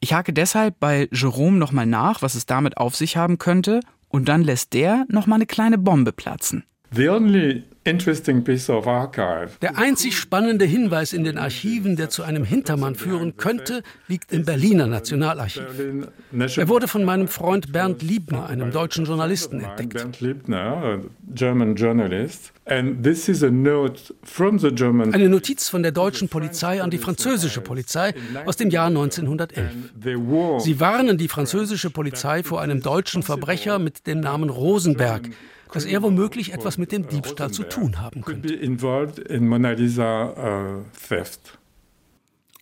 [0.00, 3.78] Ich hake deshalb bei Jerome nochmal nach, was es damit auf sich haben könnte,
[4.08, 6.64] und dann lässt der nochmal eine kleine Bombe platzen.
[6.90, 13.82] The only der einzig spannende Hinweis in den Archiven, der zu einem Hintermann führen könnte,
[14.06, 15.64] liegt im Berliner Nationalarchiv.
[16.56, 20.06] Er wurde von meinem Freund Bernd Liebner, einem deutschen Journalisten, entdeckt.
[25.12, 28.14] Eine Notiz von der deutschen Polizei an die französische Polizei
[28.46, 29.70] aus dem Jahr 1911.
[30.58, 35.30] Sie warnen die französische Polizei vor einem deutschen Verbrecher mit dem Namen Rosenberg,
[35.72, 38.54] dass er womöglich etwas mit dem Diebstahl zu tun haben könnte.
[38.54, 38.76] Uh,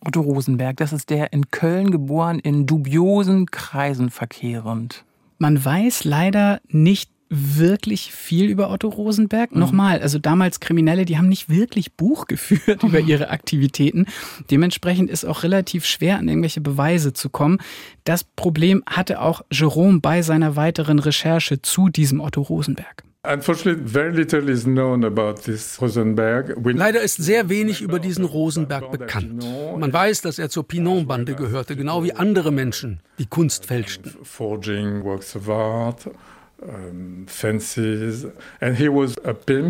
[0.03, 5.05] Otto Rosenberg, das ist der in Köln geboren, in dubiosen Kreisen verkehrend.
[5.37, 9.51] Man weiß leider nicht wirklich viel über Otto Rosenberg.
[9.53, 9.59] Mhm.
[9.59, 14.05] Nochmal, also damals Kriminelle, die haben nicht wirklich Buch geführt über ihre Aktivitäten.
[14.51, 17.59] Dementsprechend ist auch relativ schwer, an irgendwelche Beweise zu kommen.
[18.03, 23.03] Das Problem hatte auch Jerome bei seiner weiteren Recherche zu diesem Otto Rosenberg.
[26.79, 29.45] Leider ist sehr wenig über diesen Rosenberg bekannt.
[29.77, 34.15] Man weiß, dass er zur Pinon-Bande gehörte, genau wie andere Menschen, die Kunst fälschten.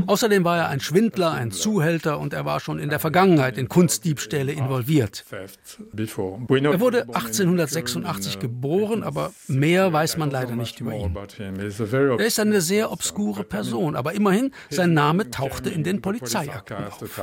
[0.07, 3.69] Außerdem war er ein Schwindler, ein Zuhälter und er war schon in der Vergangenheit in
[3.69, 5.23] Kunstdiebstähle involviert.
[5.29, 11.15] Er wurde 1886 geboren, aber mehr weiß man leider nicht über ihn.
[11.37, 17.21] Er ist eine sehr obskure Person, aber immerhin, sein Name tauchte in den Polizeiakten auf.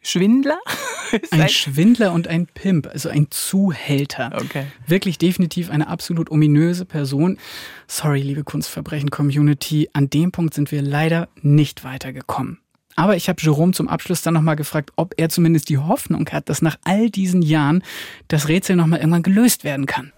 [0.00, 0.58] Schwindler?
[1.30, 4.30] ein Schwindler und ein Pimp, also ein Zuhälter.
[4.34, 4.66] Okay.
[4.86, 7.38] Wirklich definitiv eine absolut ominöse Person.
[7.86, 12.60] Sorry, liebe Kunstverbrechen-Community, an dem Punkt sind wir leider nicht weitergekommen.
[12.98, 16.48] Aber ich habe Jerome zum Abschluss dann nochmal gefragt, ob er zumindest die Hoffnung hat,
[16.48, 17.84] dass nach all diesen Jahren
[18.26, 20.12] das Rätsel nochmal irgendwann gelöst werden kann.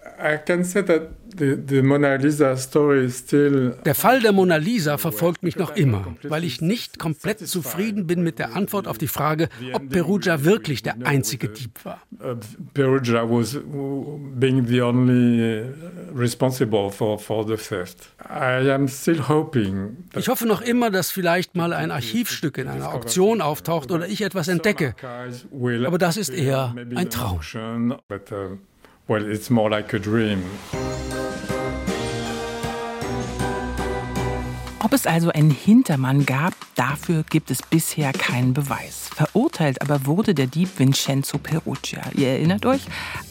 [3.85, 8.21] Der Fall der Mona Lisa verfolgt mich noch immer, weil ich nicht komplett zufrieden bin
[8.21, 12.01] mit der Antwort auf die Frage, ob Perugia wirklich der einzige Dieb war.
[12.19, 12.35] Uh,
[12.73, 13.57] Perugia was
[14.35, 15.65] being the only uh,
[16.15, 18.09] responsible for, for the theft.
[18.29, 19.97] I am still hoping.
[20.15, 24.21] Ich hoffe noch immer, dass vielleicht mal ein Archivstück in einer Auktion auftaucht oder ich
[24.21, 24.95] etwas entdecke.
[25.85, 27.39] Aber das ist eher ein Traum.
[29.11, 30.41] Well, it's more like a dream.
[34.79, 39.09] Ob es also einen Hintermann gab, dafür gibt es bisher keinen Beweis.
[39.13, 42.03] Verurteilt aber wurde der Dieb Vincenzo Perugia.
[42.13, 42.83] Ihr erinnert euch?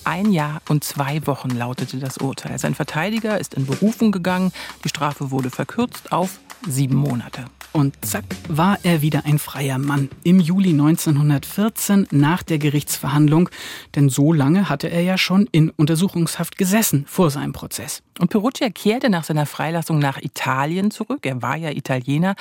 [0.05, 2.59] Ein Jahr und zwei Wochen lautete das Urteil.
[2.59, 4.53] Sein Verteidiger ist in Berufung gegangen.
[4.85, 7.47] Die Strafe wurde verkürzt auf sieben Monate.
[7.73, 10.09] Und zack, war er wieder ein freier Mann.
[10.25, 13.49] Im Juli 1914 nach der Gerichtsverhandlung.
[13.95, 18.03] Denn so lange hatte er ja schon in Untersuchungshaft gesessen vor seinem Prozess.
[18.19, 21.25] Und Perugia kehrte nach seiner Freilassung nach Italien zurück.
[21.25, 22.35] Er war ja Italiener.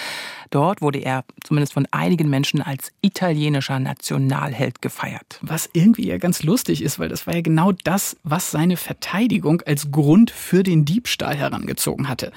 [0.50, 5.40] Dort wurde er zumindest von einigen Menschen als italienischer Nationalheld gefeiert.
[5.42, 9.62] Was irgendwie ja ganz lustig ist, weil das war ja genau das, was seine Verteidigung
[9.62, 12.32] als Grund für den Diebstahl herangezogen hatte.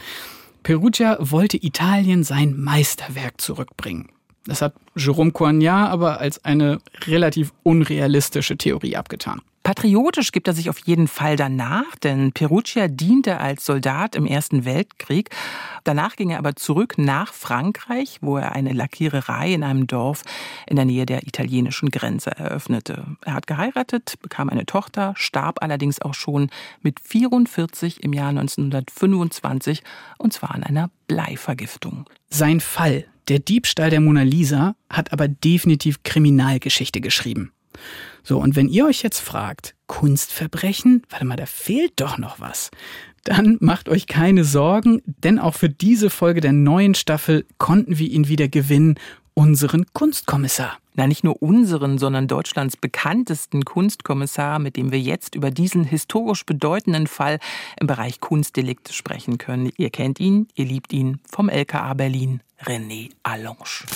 [0.62, 4.10] Perugia wollte Italien sein Meisterwerk zurückbringen.
[4.46, 9.40] Das hat Jérôme Coignard aber als eine relativ unrealistische Theorie abgetan.
[9.62, 14.64] Patriotisch gibt er sich auf jeden Fall danach, denn Perugia diente als Soldat im Ersten
[14.64, 15.30] Weltkrieg.
[15.84, 20.22] Danach ging er aber zurück nach Frankreich, wo er eine Lackiererei in einem Dorf
[20.66, 23.04] in der Nähe der italienischen Grenze eröffnete.
[23.24, 29.84] Er hat geheiratet, bekam eine Tochter, starb allerdings auch schon mit 44 im Jahr 1925
[30.18, 32.06] und zwar an einer Bleivergiftung.
[32.30, 37.52] Sein Fall, der Diebstahl der Mona Lisa, hat aber definitiv Kriminalgeschichte geschrieben.
[38.24, 42.70] So, und wenn ihr euch jetzt fragt, Kunstverbrechen, warte mal, da fehlt doch noch was,
[43.24, 48.08] dann macht euch keine Sorgen, denn auch für diese Folge der neuen Staffel konnten wir
[48.08, 48.96] ihn wieder gewinnen,
[49.34, 50.78] unseren Kunstkommissar.
[50.94, 56.44] Na, nicht nur unseren, sondern Deutschlands bekanntesten Kunstkommissar, mit dem wir jetzt über diesen historisch
[56.44, 57.38] bedeutenden Fall
[57.80, 59.72] im Bereich Kunstdelikte sprechen können.
[59.78, 63.86] Ihr kennt ihn, ihr liebt ihn vom LKA Berlin, René Allange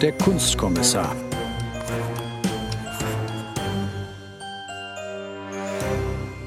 [0.00, 1.14] der Kunstkommissar.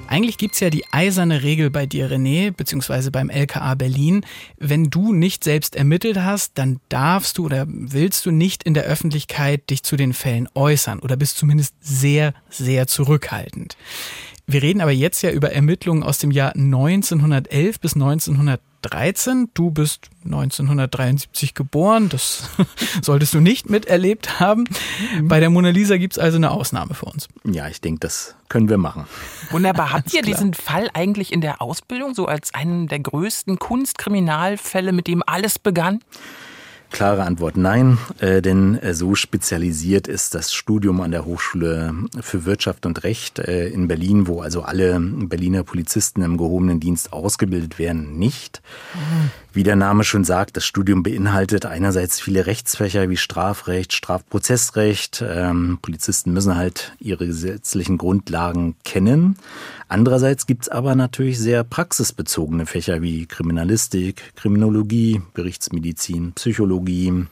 [0.07, 4.25] Eigentlich gibt es ja die eiserne Regel bei dir, René, beziehungsweise beim LKA Berlin.
[4.57, 8.83] Wenn du nicht selbst ermittelt hast, dann darfst du oder willst du nicht in der
[8.83, 13.77] Öffentlichkeit dich zu den Fällen äußern oder bist zumindest sehr, sehr zurückhaltend.
[14.47, 18.72] Wir reden aber jetzt ja über Ermittlungen aus dem Jahr 1911 bis 1913.
[19.53, 22.49] Du bist 1973 geboren, das
[23.01, 24.65] solltest du nicht miterlebt haben.
[25.21, 27.27] Bei der Mona Lisa gibt es also eine Ausnahme für uns.
[27.45, 29.05] Ja, ich denke, das können wir machen.
[29.51, 29.93] Wunderbar.
[29.93, 35.07] Habt ihr diesen Fall eigentlich in der Ausbildung so als einen der größten Kunstkriminalfälle, mit
[35.07, 35.99] dem alles begann?
[36.93, 42.45] Klare Antwort nein, äh, denn äh, so spezialisiert ist das Studium an der Hochschule für
[42.45, 47.79] Wirtschaft und Recht äh, in Berlin, wo also alle Berliner Polizisten im gehobenen Dienst ausgebildet
[47.79, 48.61] werden, nicht.
[49.53, 55.23] Wie der Name schon sagt, das Studium beinhaltet einerseits viele Rechtsfächer wie Strafrecht, Strafprozessrecht.
[55.27, 59.37] Ähm, Polizisten müssen halt ihre gesetzlichen Grundlagen kennen.
[59.93, 67.27] Andererseits gibt's aber natürlich sehr praxisbezogene Fächer wie Kriminalistik, Kriminologie, Berichtsmedizin, Psychologie.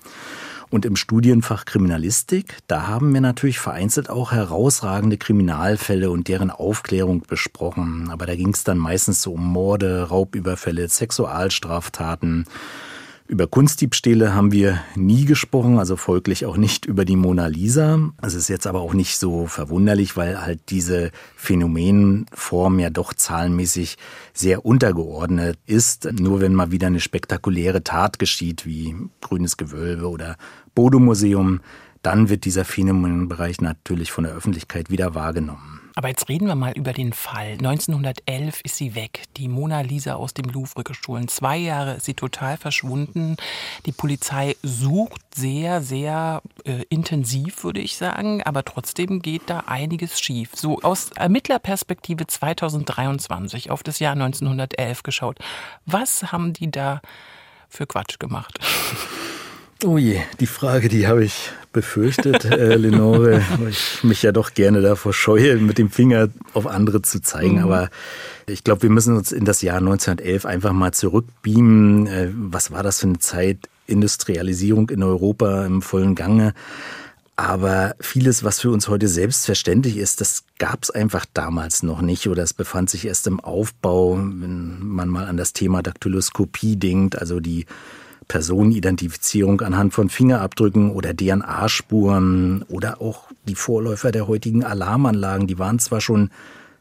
[0.69, 7.24] Und im Studienfach Kriminalistik, da haben wir natürlich vereinzelt auch herausragende Kriminalfälle und deren Aufklärung
[7.28, 8.12] besprochen.
[8.12, 12.45] Aber da ging es dann meistens so um Morde, Raubüberfälle, Sexualstraftaten.
[13.32, 18.12] Über Kunstdiebstähle haben wir nie gesprochen, also folglich auch nicht über die Mona Lisa.
[18.22, 23.98] Es ist jetzt aber auch nicht so verwunderlich, weil halt diese Phänomenform ja doch zahlenmäßig
[24.34, 26.12] sehr untergeordnet ist.
[26.12, 30.36] Nur wenn mal wieder eine spektakuläre Tat geschieht, wie Grünes Gewölbe oder
[30.76, 31.62] Bodo Museum,
[32.02, 35.81] dann wird dieser Phänomenbereich natürlich von der Öffentlichkeit wieder wahrgenommen.
[36.02, 37.52] Aber jetzt reden wir mal über den Fall.
[37.60, 41.28] 1911 ist sie weg, die Mona Lisa aus dem Louvre gestohlen.
[41.28, 43.38] Zwei Jahre ist sie total verschwunden.
[43.86, 50.20] Die Polizei sucht sehr, sehr äh, intensiv, würde ich sagen, aber trotzdem geht da einiges
[50.20, 50.50] schief.
[50.56, 55.38] So aus Ermittlerperspektive 2023 auf das Jahr 1911 geschaut.
[55.86, 57.02] Was haben die da
[57.70, 58.58] für Quatsch gemacht?
[59.84, 64.54] Oh je, die Frage, die habe ich befürchtet, äh, Lenore, weil ich mich ja doch
[64.54, 67.58] gerne davor scheue, mit dem Finger auf andere zu zeigen.
[67.58, 67.63] Mhm.
[67.63, 67.89] Aber
[68.46, 72.08] ich glaube, wir müssen uns in das Jahr 1911 einfach mal zurückbeamen.
[72.08, 73.58] Äh, was war das für eine Zeit?
[73.88, 76.54] Industrialisierung in Europa im vollen Gange.
[77.36, 82.28] Aber vieles, was für uns heute selbstverständlich ist, das gab es einfach damals noch nicht
[82.28, 87.17] oder es befand sich erst im Aufbau, wenn man mal an das Thema Daktyloskopie denkt,
[87.17, 87.65] also die
[88.32, 95.80] Personenidentifizierung anhand von Fingerabdrücken oder DNA-Spuren oder auch die Vorläufer der heutigen Alarmanlagen, die waren
[95.80, 96.30] zwar schon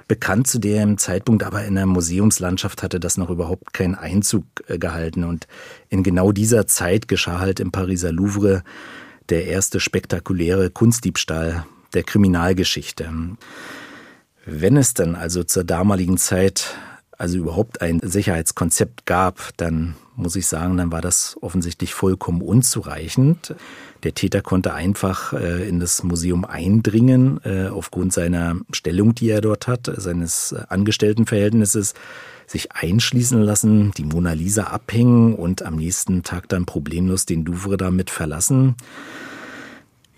[0.06, 4.78] bekannt zu dem Zeitpunkt, aber in der Museumslandschaft hatte das noch überhaupt keinen Einzug äh,
[4.78, 5.24] gehalten.
[5.24, 5.48] Und
[5.88, 8.62] in genau dieser Zeit geschah halt im Pariser Louvre
[9.28, 13.10] der erste spektakuläre Kunstdiebstahl der Kriminalgeschichte.
[14.46, 16.76] Wenn es dann also zur damaligen Zeit
[17.20, 23.54] also überhaupt ein Sicherheitskonzept gab, dann muss ich sagen, dann war das offensichtlich vollkommen unzureichend.
[24.04, 29.42] Der Täter konnte einfach äh, in das Museum eindringen, äh, aufgrund seiner Stellung, die er
[29.42, 31.94] dort hat, seines Angestelltenverhältnisses.
[32.46, 37.76] sich einschließen lassen, die Mona Lisa abhängen und am nächsten Tag dann problemlos den Louvre
[37.76, 38.74] damit verlassen.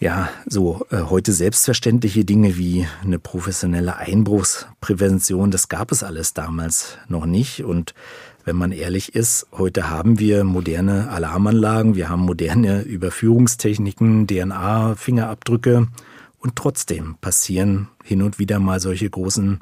[0.02, 6.98] Ja, so äh, heute selbstverständliche Dinge wie eine professionelle Einbruchsprävention, das gab es alles damals
[7.06, 7.62] noch nicht.
[7.62, 7.94] Und
[8.44, 15.86] wenn man ehrlich ist, heute haben wir moderne Alarmanlagen, wir haben moderne Überführungstechniken, DNA, Fingerabdrücke
[16.40, 19.60] und trotzdem passieren hin und wieder mal solche großen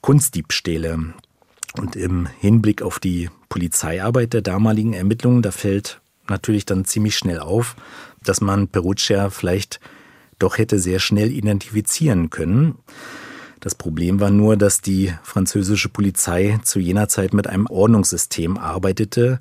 [0.00, 0.98] Kunstdiebstähle.
[1.78, 7.38] Und im Hinblick auf die Polizeiarbeit der damaligen Ermittlungen, da fällt natürlich dann ziemlich schnell
[7.38, 7.76] auf,
[8.24, 9.80] dass man Perugia vielleicht
[10.38, 12.76] doch hätte sehr schnell identifizieren können.
[13.60, 19.38] Das Problem war nur, dass die französische Polizei zu jener Zeit mit einem Ordnungssystem arbeitete,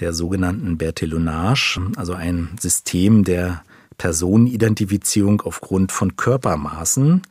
[0.00, 3.62] der sogenannten Bertillonage, also ein System der
[3.98, 7.22] Personenidentifizierung aufgrund von Körpermaßen,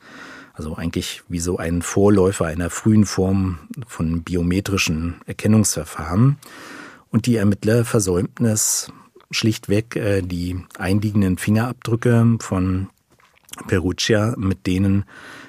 [0.54, 3.58] also eigentlich wie so ein Vorläufer einer frühen Form
[3.88, 6.38] von biometrischen Erkennungsverfahren.
[7.10, 8.92] Und die Ermittler versäumten es
[9.32, 12.88] schlichtweg, äh, die einliegenden Fingerabdrücke von
[13.66, 15.04] Perugia mit denen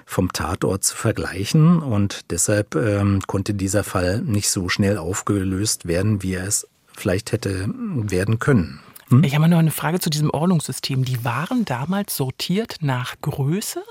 [0.06, 6.22] vom Tatort zu vergleichen und deshalb ähm, konnte dieser Fall nicht so schnell aufgelöst werden,
[6.22, 8.80] wie er es vielleicht hätte werden können.
[9.10, 9.24] Hm?
[9.24, 11.06] Ich habe noch eine Frage zu diesem Ordnungssystem.
[11.06, 13.82] Die waren damals sortiert nach Größe?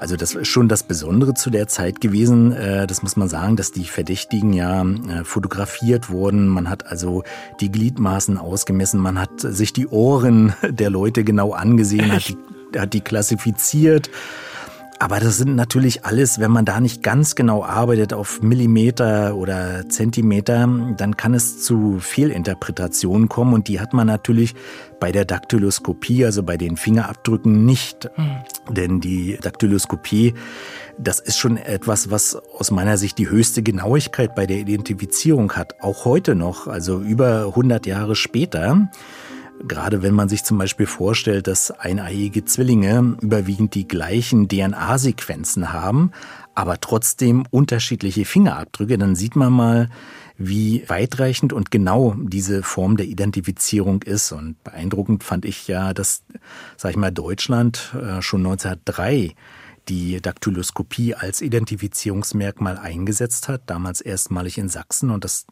[0.00, 2.52] Also das ist schon das Besondere zu der Zeit gewesen.
[2.52, 6.48] Äh, das muss man sagen, dass die Verdächtigen ja äh, fotografiert wurden.
[6.48, 7.22] Man hat also
[7.60, 8.98] die Gliedmaßen ausgemessen.
[8.98, 14.08] Man hat sich die Ohren der Leute genau angesehen, hat die, hat die klassifiziert.
[15.02, 19.88] Aber das sind natürlich alles, wenn man da nicht ganz genau arbeitet auf Millimeter oder
[19.88, 24.54] Zentimeter, dann kann es zu Fehlinterpretationen kommen und die hat man natürlich
[25.00, 28.10] bei der Daktyloskopie, also bei den Fingerabdrücken nicht.
[28.14, 28.74] Mhm.
[28.74, 30.34] Denn die Daktyloskopie,
[30.98, 35.80] das ist schon etwas, was aus meiner Sicht die höchste Genauigkeit bei der Identifizierung hat.
[35.80, 38.90] Auch heute noch, also über 100 Jahre später.
[39.62, 46.12] Gerade wenn man sich zum Beispiel vorstellt, dass eineiige Zwillinge überwiegend die gleichen DNA-Sequenzen haben,
[46.54, 49.88] aber trotzdem unterschiedliche Fingerabdrücke, dann sieht man mal,
[50.42, 54.32] wie weitreichend und genau diese Form der Identifizierung ist.
[54.32, 56.22] Und beeindruckend fand ich ja, dass,
[56.78, 59.34] sag ich mal, Deutschland äh, schon 1903
[59.90, 65.10] die Daktyloskopie als Identifizierungsmerkmal eingesetzt hat, damals erstmalig in Sachsen.
[65.10, 65.46] Und das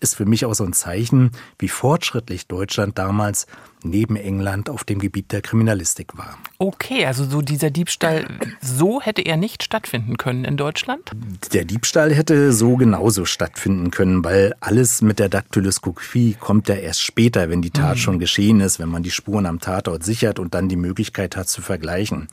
[0.00, 3.46] ist für mich auch so ein Zeichen, wie fortschrittlich Deutschland damals
[3.84, 6.38] neben England auf dem Gebiet der Kriminalistik war.
[6.58, 8.26] Okay, also so dieser Diebstahl,
[8.60, 11.12] so hätte er nicht stattfinden können in Deutschland?
[11.52, 17.02] Der Diebstahl hätte so genauso stattfinden können, weil alles mit der Daktyloskopie kommt ja erst
[17.02, 18.00] später, wenn die Tat mhm.
[18.00, 21.48] schon geschehen ist, wenn man die Spuren am Tatort sichert und dann die Möglichkeit hat
[21.48, 22.28] zu vergleichen.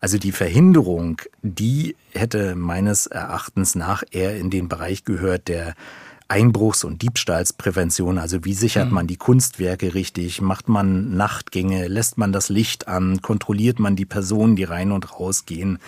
[0.00, 5.74] Also die Verhinderung, die hätte meines Erachtens nach eher in den Bereich gehört der
[6.28, 8.18] Einbruchs- und Diebstahlsprävention.
[8.18, 8.94] Also wie sichert mhm.
[8.94, 10.40] man die Kunstwerke richtig?
[10.40, 11.88] Macht man Nachtgänge?
[11.88, 13.22] Lässt man das Licht an?
[13.22, 15.78] Kontrolliert man die Personen, die rein und rausgehen?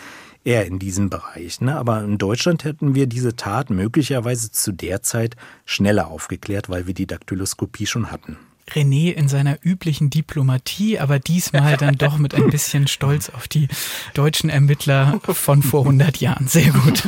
[0.43, 1.61] Eher in diesem Bereich.
[1.61, 1.76] Ne?
[1.76, 5.36] Aber in Deutschland hätten wir diese Tat möglicherweise zu der Zeit
[5.66, 8.38] schneller aufgeklärt, weil wir die Daktyloskopie schon hatten.
[8.74, 13.68] René in seiner üblichen Diplomatie, aber diesmal dann doch mit ein bisschen Stolz auf die
[14.14, 16.48] deutschen Ermittler von vor 100 Jahren.
[16.48, 17.02] Sehr gut.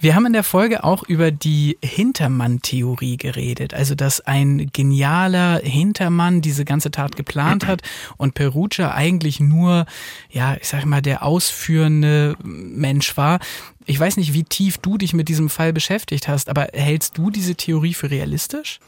[0.00, 6.40] Wir haben in der Folge auch über die Hintermann-Theorie geredet, also dass ein genialer Hintermann
[6.40, 7.82] diese ganze Tat geplant hat
[8.16, 9.86] und Perugia eigentlich nur,
[10.30, 13.40] ja, ich sag mal, der ausführende Mensch war.
[13.86, 17.30] Ich weiß nicht, wie tief du dich mit diesem Fall beschäftigt hast, aber hältst du
[17.30, 18.80] diese Theorie für realistisch?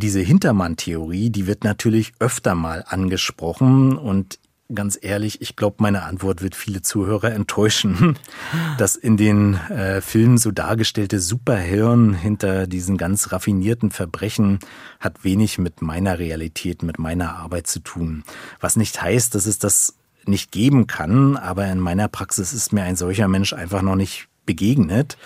[0.00, 4.38] Diese Hintermann-Theorie, die wird natürlich öfter mal angesprochen und
[4.74, 8.16] ganz ehrlich, ich glaube, meine Antwort wird viele Zuhörer enttäuschen.
[8.78, 14.58] Das in den äh, Filmen so dargestellte Superhirn hinter diesen ganz raffinierten Verbrechen
[15.00, 18.24] hat wenig mit meiner Realität, mit meiner Arbeit zu tun.
[18.58, 22.84] Was nicht heißt, dass es das nicht geben kann, aber in meiner Praxis ist mir
[22.84, 25.18] ein solcher Mensch einfach noch nicht begegnet.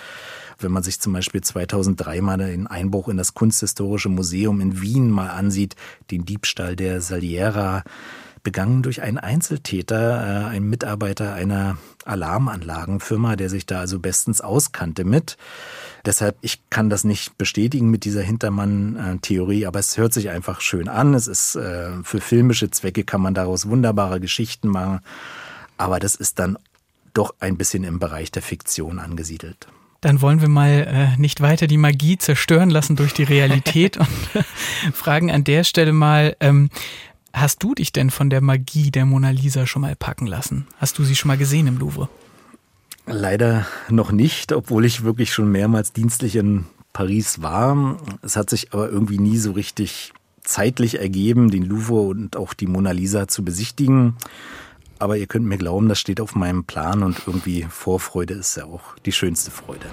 [0.58, 5.10] Wenn man sich zum Beispiel 2003 mal den Einbruch in das Kunsthistorische Museum in Wien
[5.10, 5.76] mal ansieht,
[6.10, 7.84] den Diebstahl der Saliera,
[8.44, 15.04] begangen durch einen Einzeltäter, äh, einen Mitarbeiter einer Alarmanlagenfirma, der sich da also bestens auskannte
[15.04, 15.36] mit.
[16.04, 20.88] Deshalb, ich kann das nicht bestätigen mit dieser Hintermann-Theorie, aber es hört sich einfach schön
[20.88, 21.14] an.
[21.14, 25.00] Es ist äh, für filmische Zwecke kann man daraus wunderbare Geschichten machen.
[25.78, 26.58] Aber das ist dann
[27.14, 29.66] doch ein bisschen im Bereich der Fiktion angesiedelt
[30.04, 34.44] dann wollen wir mal äh, nicht weiter die Magie zerstören lassen durch die Realität und
[34.92, 36.68] fragen an der Stelle mal, ähm,
[37.32, 40.66] hast du dich denn von der Magie der Mona Lisa schon mal packen lassen?
[40.78, 42.08] Hast du sie schon mal gesehen im Louvre?
[43.06, 47.98] Leider noch nicht, obwohl ich wirklich schon mehrmals dienstlich in Paris war.
[48.22, 52.66] Es hat sich aber irgendwie nie so richtig zeitlich ergeben, den Louvre und auch die
[52.66, 54.16] Mona Lisa zu besichtigen.
[54.98, 58.64] Aber ihr könnt mir glauben, das steht auf meinem Plan und irgendwie Vorfreude ist ja
[58.64, 59.86] auch die schönste Freude.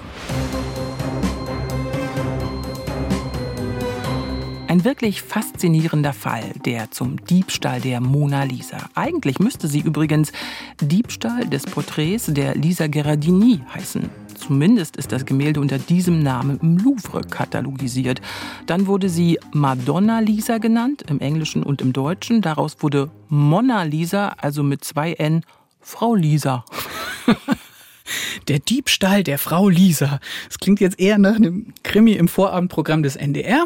[4.68, 8.78] Ein wirklich faszinierender Fall, der zum Diebstahl der Mona Lisa.
[8.96, 10.32] Eigentlich müsste sie übrigens
[10.80, 14.10] Diebstahl des Porträts der Lisa Gherardini heißen.
[14.42, 18.22] Zumindest ist das Gemälde unter diesem Namen im Louvre katalogisiert.
[18.66, 22.42] Dann wurde sie Madonna Lisa genannt, im Englischen und im Deutschen.
[22.42, 25.44] Daraus wurde Mona Lisa, also mit zwei N,
[25.80, 26.66] Frau Lisa.
[28.48, 30.20] Der Diebstahl der Frau Lisa.
[30.48, 33.66] Das klingt jetzt eher nach einem Krimi im Vorabendprogramm des NDR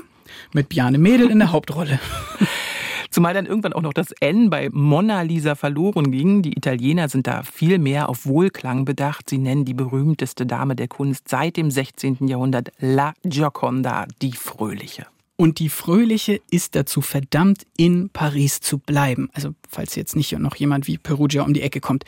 [0.53, 1.99] mit Bjane Mädel in der Hauptrolle.
[3.15, 6.41] Zumal dann irgendwann auch noch das N bei Mona Lisa verloren ging.
[6.41, 9.29] Die Italiener sind da viel mehr auf Wohlklang bedacht.
[9.29, 12.27] Sie nennen die berühmteste Dame der Kunst seit dem 16.
[12.27, 15.07] Jahrhundert La Gioconda, die Fröhliche.
[15.37, 19.29] Und die Fröhliche ist dazu verdammt, in Paris zu bleiben.
[19.31, 22.03] Also, falls jetzt nicht noch jemand wie Perugia um die Ecke kommt.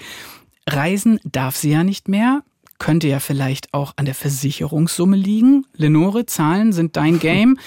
[0.67, 2.43] Reisen darf sie ja nicht mehr.
[2.79, 5.65] Könnte ja vielleicht auch an der Versicherungssumme liegen.
[5.73, 7.57] Lenore, Zahlen sind dein Game.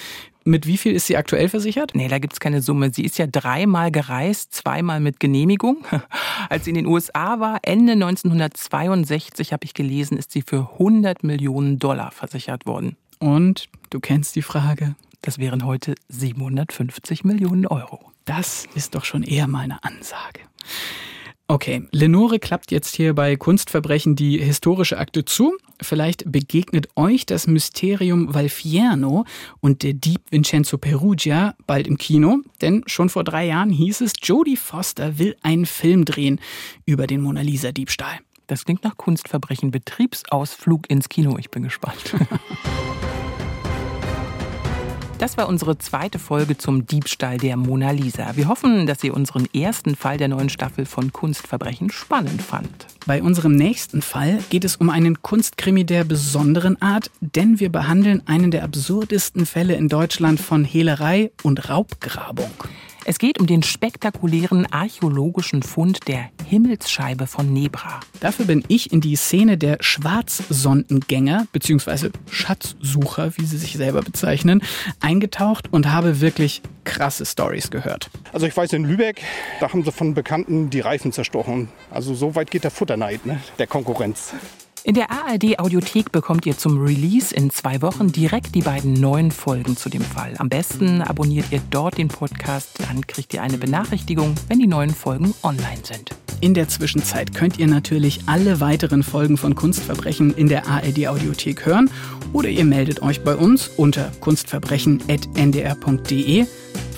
[0.43, 1.91] Mit wie viel ist sie aktuell versichert?
[1.93, 2.91] Nee, da gibt's keine Summe.
[2.91, 5.85] Sie ist ja dreimal gereist, zweimal mit Genehmigung.
[6.49, 11.23] Als sie in den USA war, Ende 1962, habe ich gelesen, ist sie für 100
[11.23, 12.97] Millionen Dollar versichert worden.
[13.19, 14.95] Und du kennst die Frage.
[15.21, 18.11] Das wären heute 750 Millionen Euro.
[18.25, 20.39] Das ist doch schon eher mal eine Ansage.
[21.51, 25.57] Okay, Lenore klappt jetzt hier bei Kunstverbrechen die historische Akte zu.
[25.81, 29.25] Vielleicht begegnet euch das Mysterium Valfierno
[29.59, 34.13] und der Dieb Vincenzo Perugia bald im Kino, denn schon vor drei Jahren hieß es,
[34.23, 36.39] Jodie Foster will einen Film drehen
[36.85, 38.19] über den Mona Lisa Diebstahl.
[38.47, 41.35] Das klingt nach Kunstverbrechen, Betriebsausflug ins Kino.
[41.37, 42.15] Ich bin gespannt.
[45.21, 48.35] Das war unsere zweite Folge zum Diebstahl der Mona Lisa.
[48.35, 52.87] Wir hoffen, dass ihr unseren ersten Fall der neuen Staffel von Kunstverbrechen spannend fand.
[53.05, 58.23] Bei unserem nächsten Fall geht es um einen Kunstkrimi der besonderen Art, denn wir behandeln
[58.25, 62.49] einen der absurdesten Fälle in Deutschland von Hehlerei und Raubgrabung.
[63.03, 67.99] Es geht um den spektakulären archäologischen Fund der Himmelsscheibe von Nebra.
[68.19, 72.11] Dafür bin ich in die Szene der Schwarzsondengänger bzw.
[72.29, 74.61] Schatzsucher, wie sie sich selber bezeichnen,
[74.99, 78.11] eingetaucht und habe wirklich krasse Stories gehört.
[78.33, 79.21] Also ich weiß in Lübeck,
[79.59, 81.69] da haben sie von Bekannten die Reifen zerstochen.
[81.89, 83.41] Also so weit geht der Futterneid ne?
[83.57, 84.33] der Konkurrenz.
[84.83, 89.29] In der ARD Audiothek bekommt ihr zum Release in zwei Wochen direkt die beiden neuen
[89.29, 90.33] Folgen zu dem Fall.
[90.39, 94.89] Am besten abonniert ihr dort den Podcast, dann kriegt ihr eine Benachrichtigung, wenn die neuen
[94.89, 96.09] Folgen online sind.
[96.39, 101.67] In der Zwischenzeit könnt ihr natürlich alle weiteren Folgen von Kunstverbrechen in der ARD Audiothek
[101.67, 101.91] hören
[102.33, 106.47] oder ihr meldet euch bei uns unter kunstverbrechen.ndr.de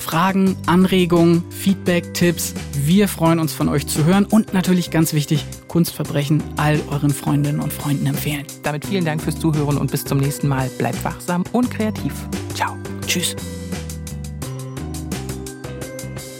[0.04, 2.54] Fragen, Anregungen, Feedback, Tipps.
[2.74, 7.62] Wir freuen uns von euch zu hören und natürlich ganz wichtig, Kunstverbrechen all euren Freundinnen
[7.62, 8.46] und Freunden empfehlen.
[8.64, 10.70] Damit vielen Dank fürs Zuhören und bis zum nächsten Mal.
[10.78, 12.14] Bleibt wachsam und kreativ.
[12.54, 12.76] Ciao.
[13.08, 13.34] Tschüss.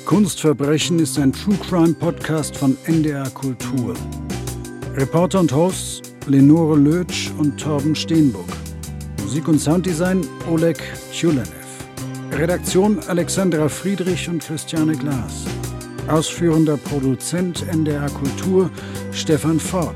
[0.06, 3.94] Kunstverbrechen ist ein True Crime Podcast von NDR Kultur.
[4.94, 8.46] Reporter und Hosts Lenore Lötsch und Torben Steenbuck.
[9.22, 10.78] Musik und Sounddesign Oleg
[11.14, 11.63] Tjulenev.
[12.38, 15.46] Redaktion Alexandra Friedrich und Christiane Glas.
[16.08, 18.72] Ausführender Produzent NDR Kultur
[19.12, 19.96] Stefan Ford.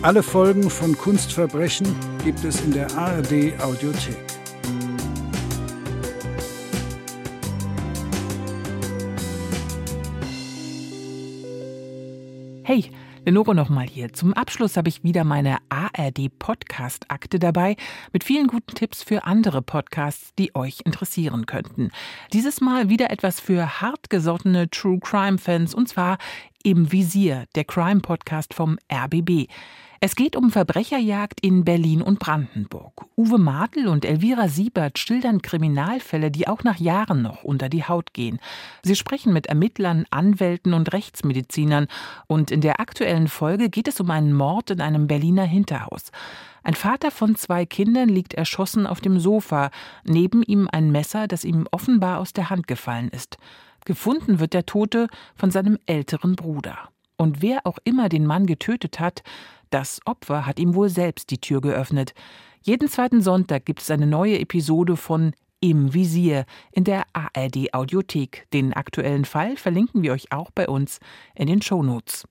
[0.00, 1.86] Alle Folgen von Kunstverbrechen
[2.24, 4.16] gibt es in der ARD Audiothek.
[12.62, 12.90] Hey,
[13.26, 14.12] Lenore nochmal hier.
[14.12, 17.76] Zum Abschluss habe ich wieder meine ARD-Podcast-Akte dabei
[18.12, 21.90] mit vielen guten Tipps für andere Podcasts, die euch interessieren könnten.
[22.34, 26.18] Dieses Mal wieder etwas für hartgesottene True Crime-Fans und zwar
[26.62, 29.48] im Visier, der Crime-Podcast vom RBB.
[30.06, 33.06] Es geht um Verbrecherjagd in Berlin und Brandenburg.
[33.16, 38.12] Uwe Martel und Elvira Siebert schildern Kriminalfälle, die auch nach Jahren noch unter die Haut
[38.12, 38.38] gehen.
[38.82, 41.86] Sie sprechen mit Ermittlern, Anwälten und Rechtsmedizinern.
[42.26, 46.12] Und in der aktuellen Folge geht es um einen Mord in einem Berliner Hinterhaus.
[46.64, 49.70] Ein Vater von zwei Kindern liegt erschossen auf dem Sofa,
[50.04, 53.38] neben ihm ein Messer, das ihm offenbar aus der Hand gefallen ist.
[53.86, 56.90] Gefunden wird der Tote von seinem älteren Bruder.
[57.16, 59.22] Und wer auch immer den Mann getötet hat,
[59.74, 62.14] das Opfer hat ihm wohl selbst die Tür geöffnet.
[62.62, 68.46] Jeden zweiten Sonntag gibt es eine neue Episode von Im Visier in der ARD Audiothek.
[68.52, 71.00] Den aktuellen Fall verlinken wir euch auch bei uns
[71.34, 72.24] in den Shownotes.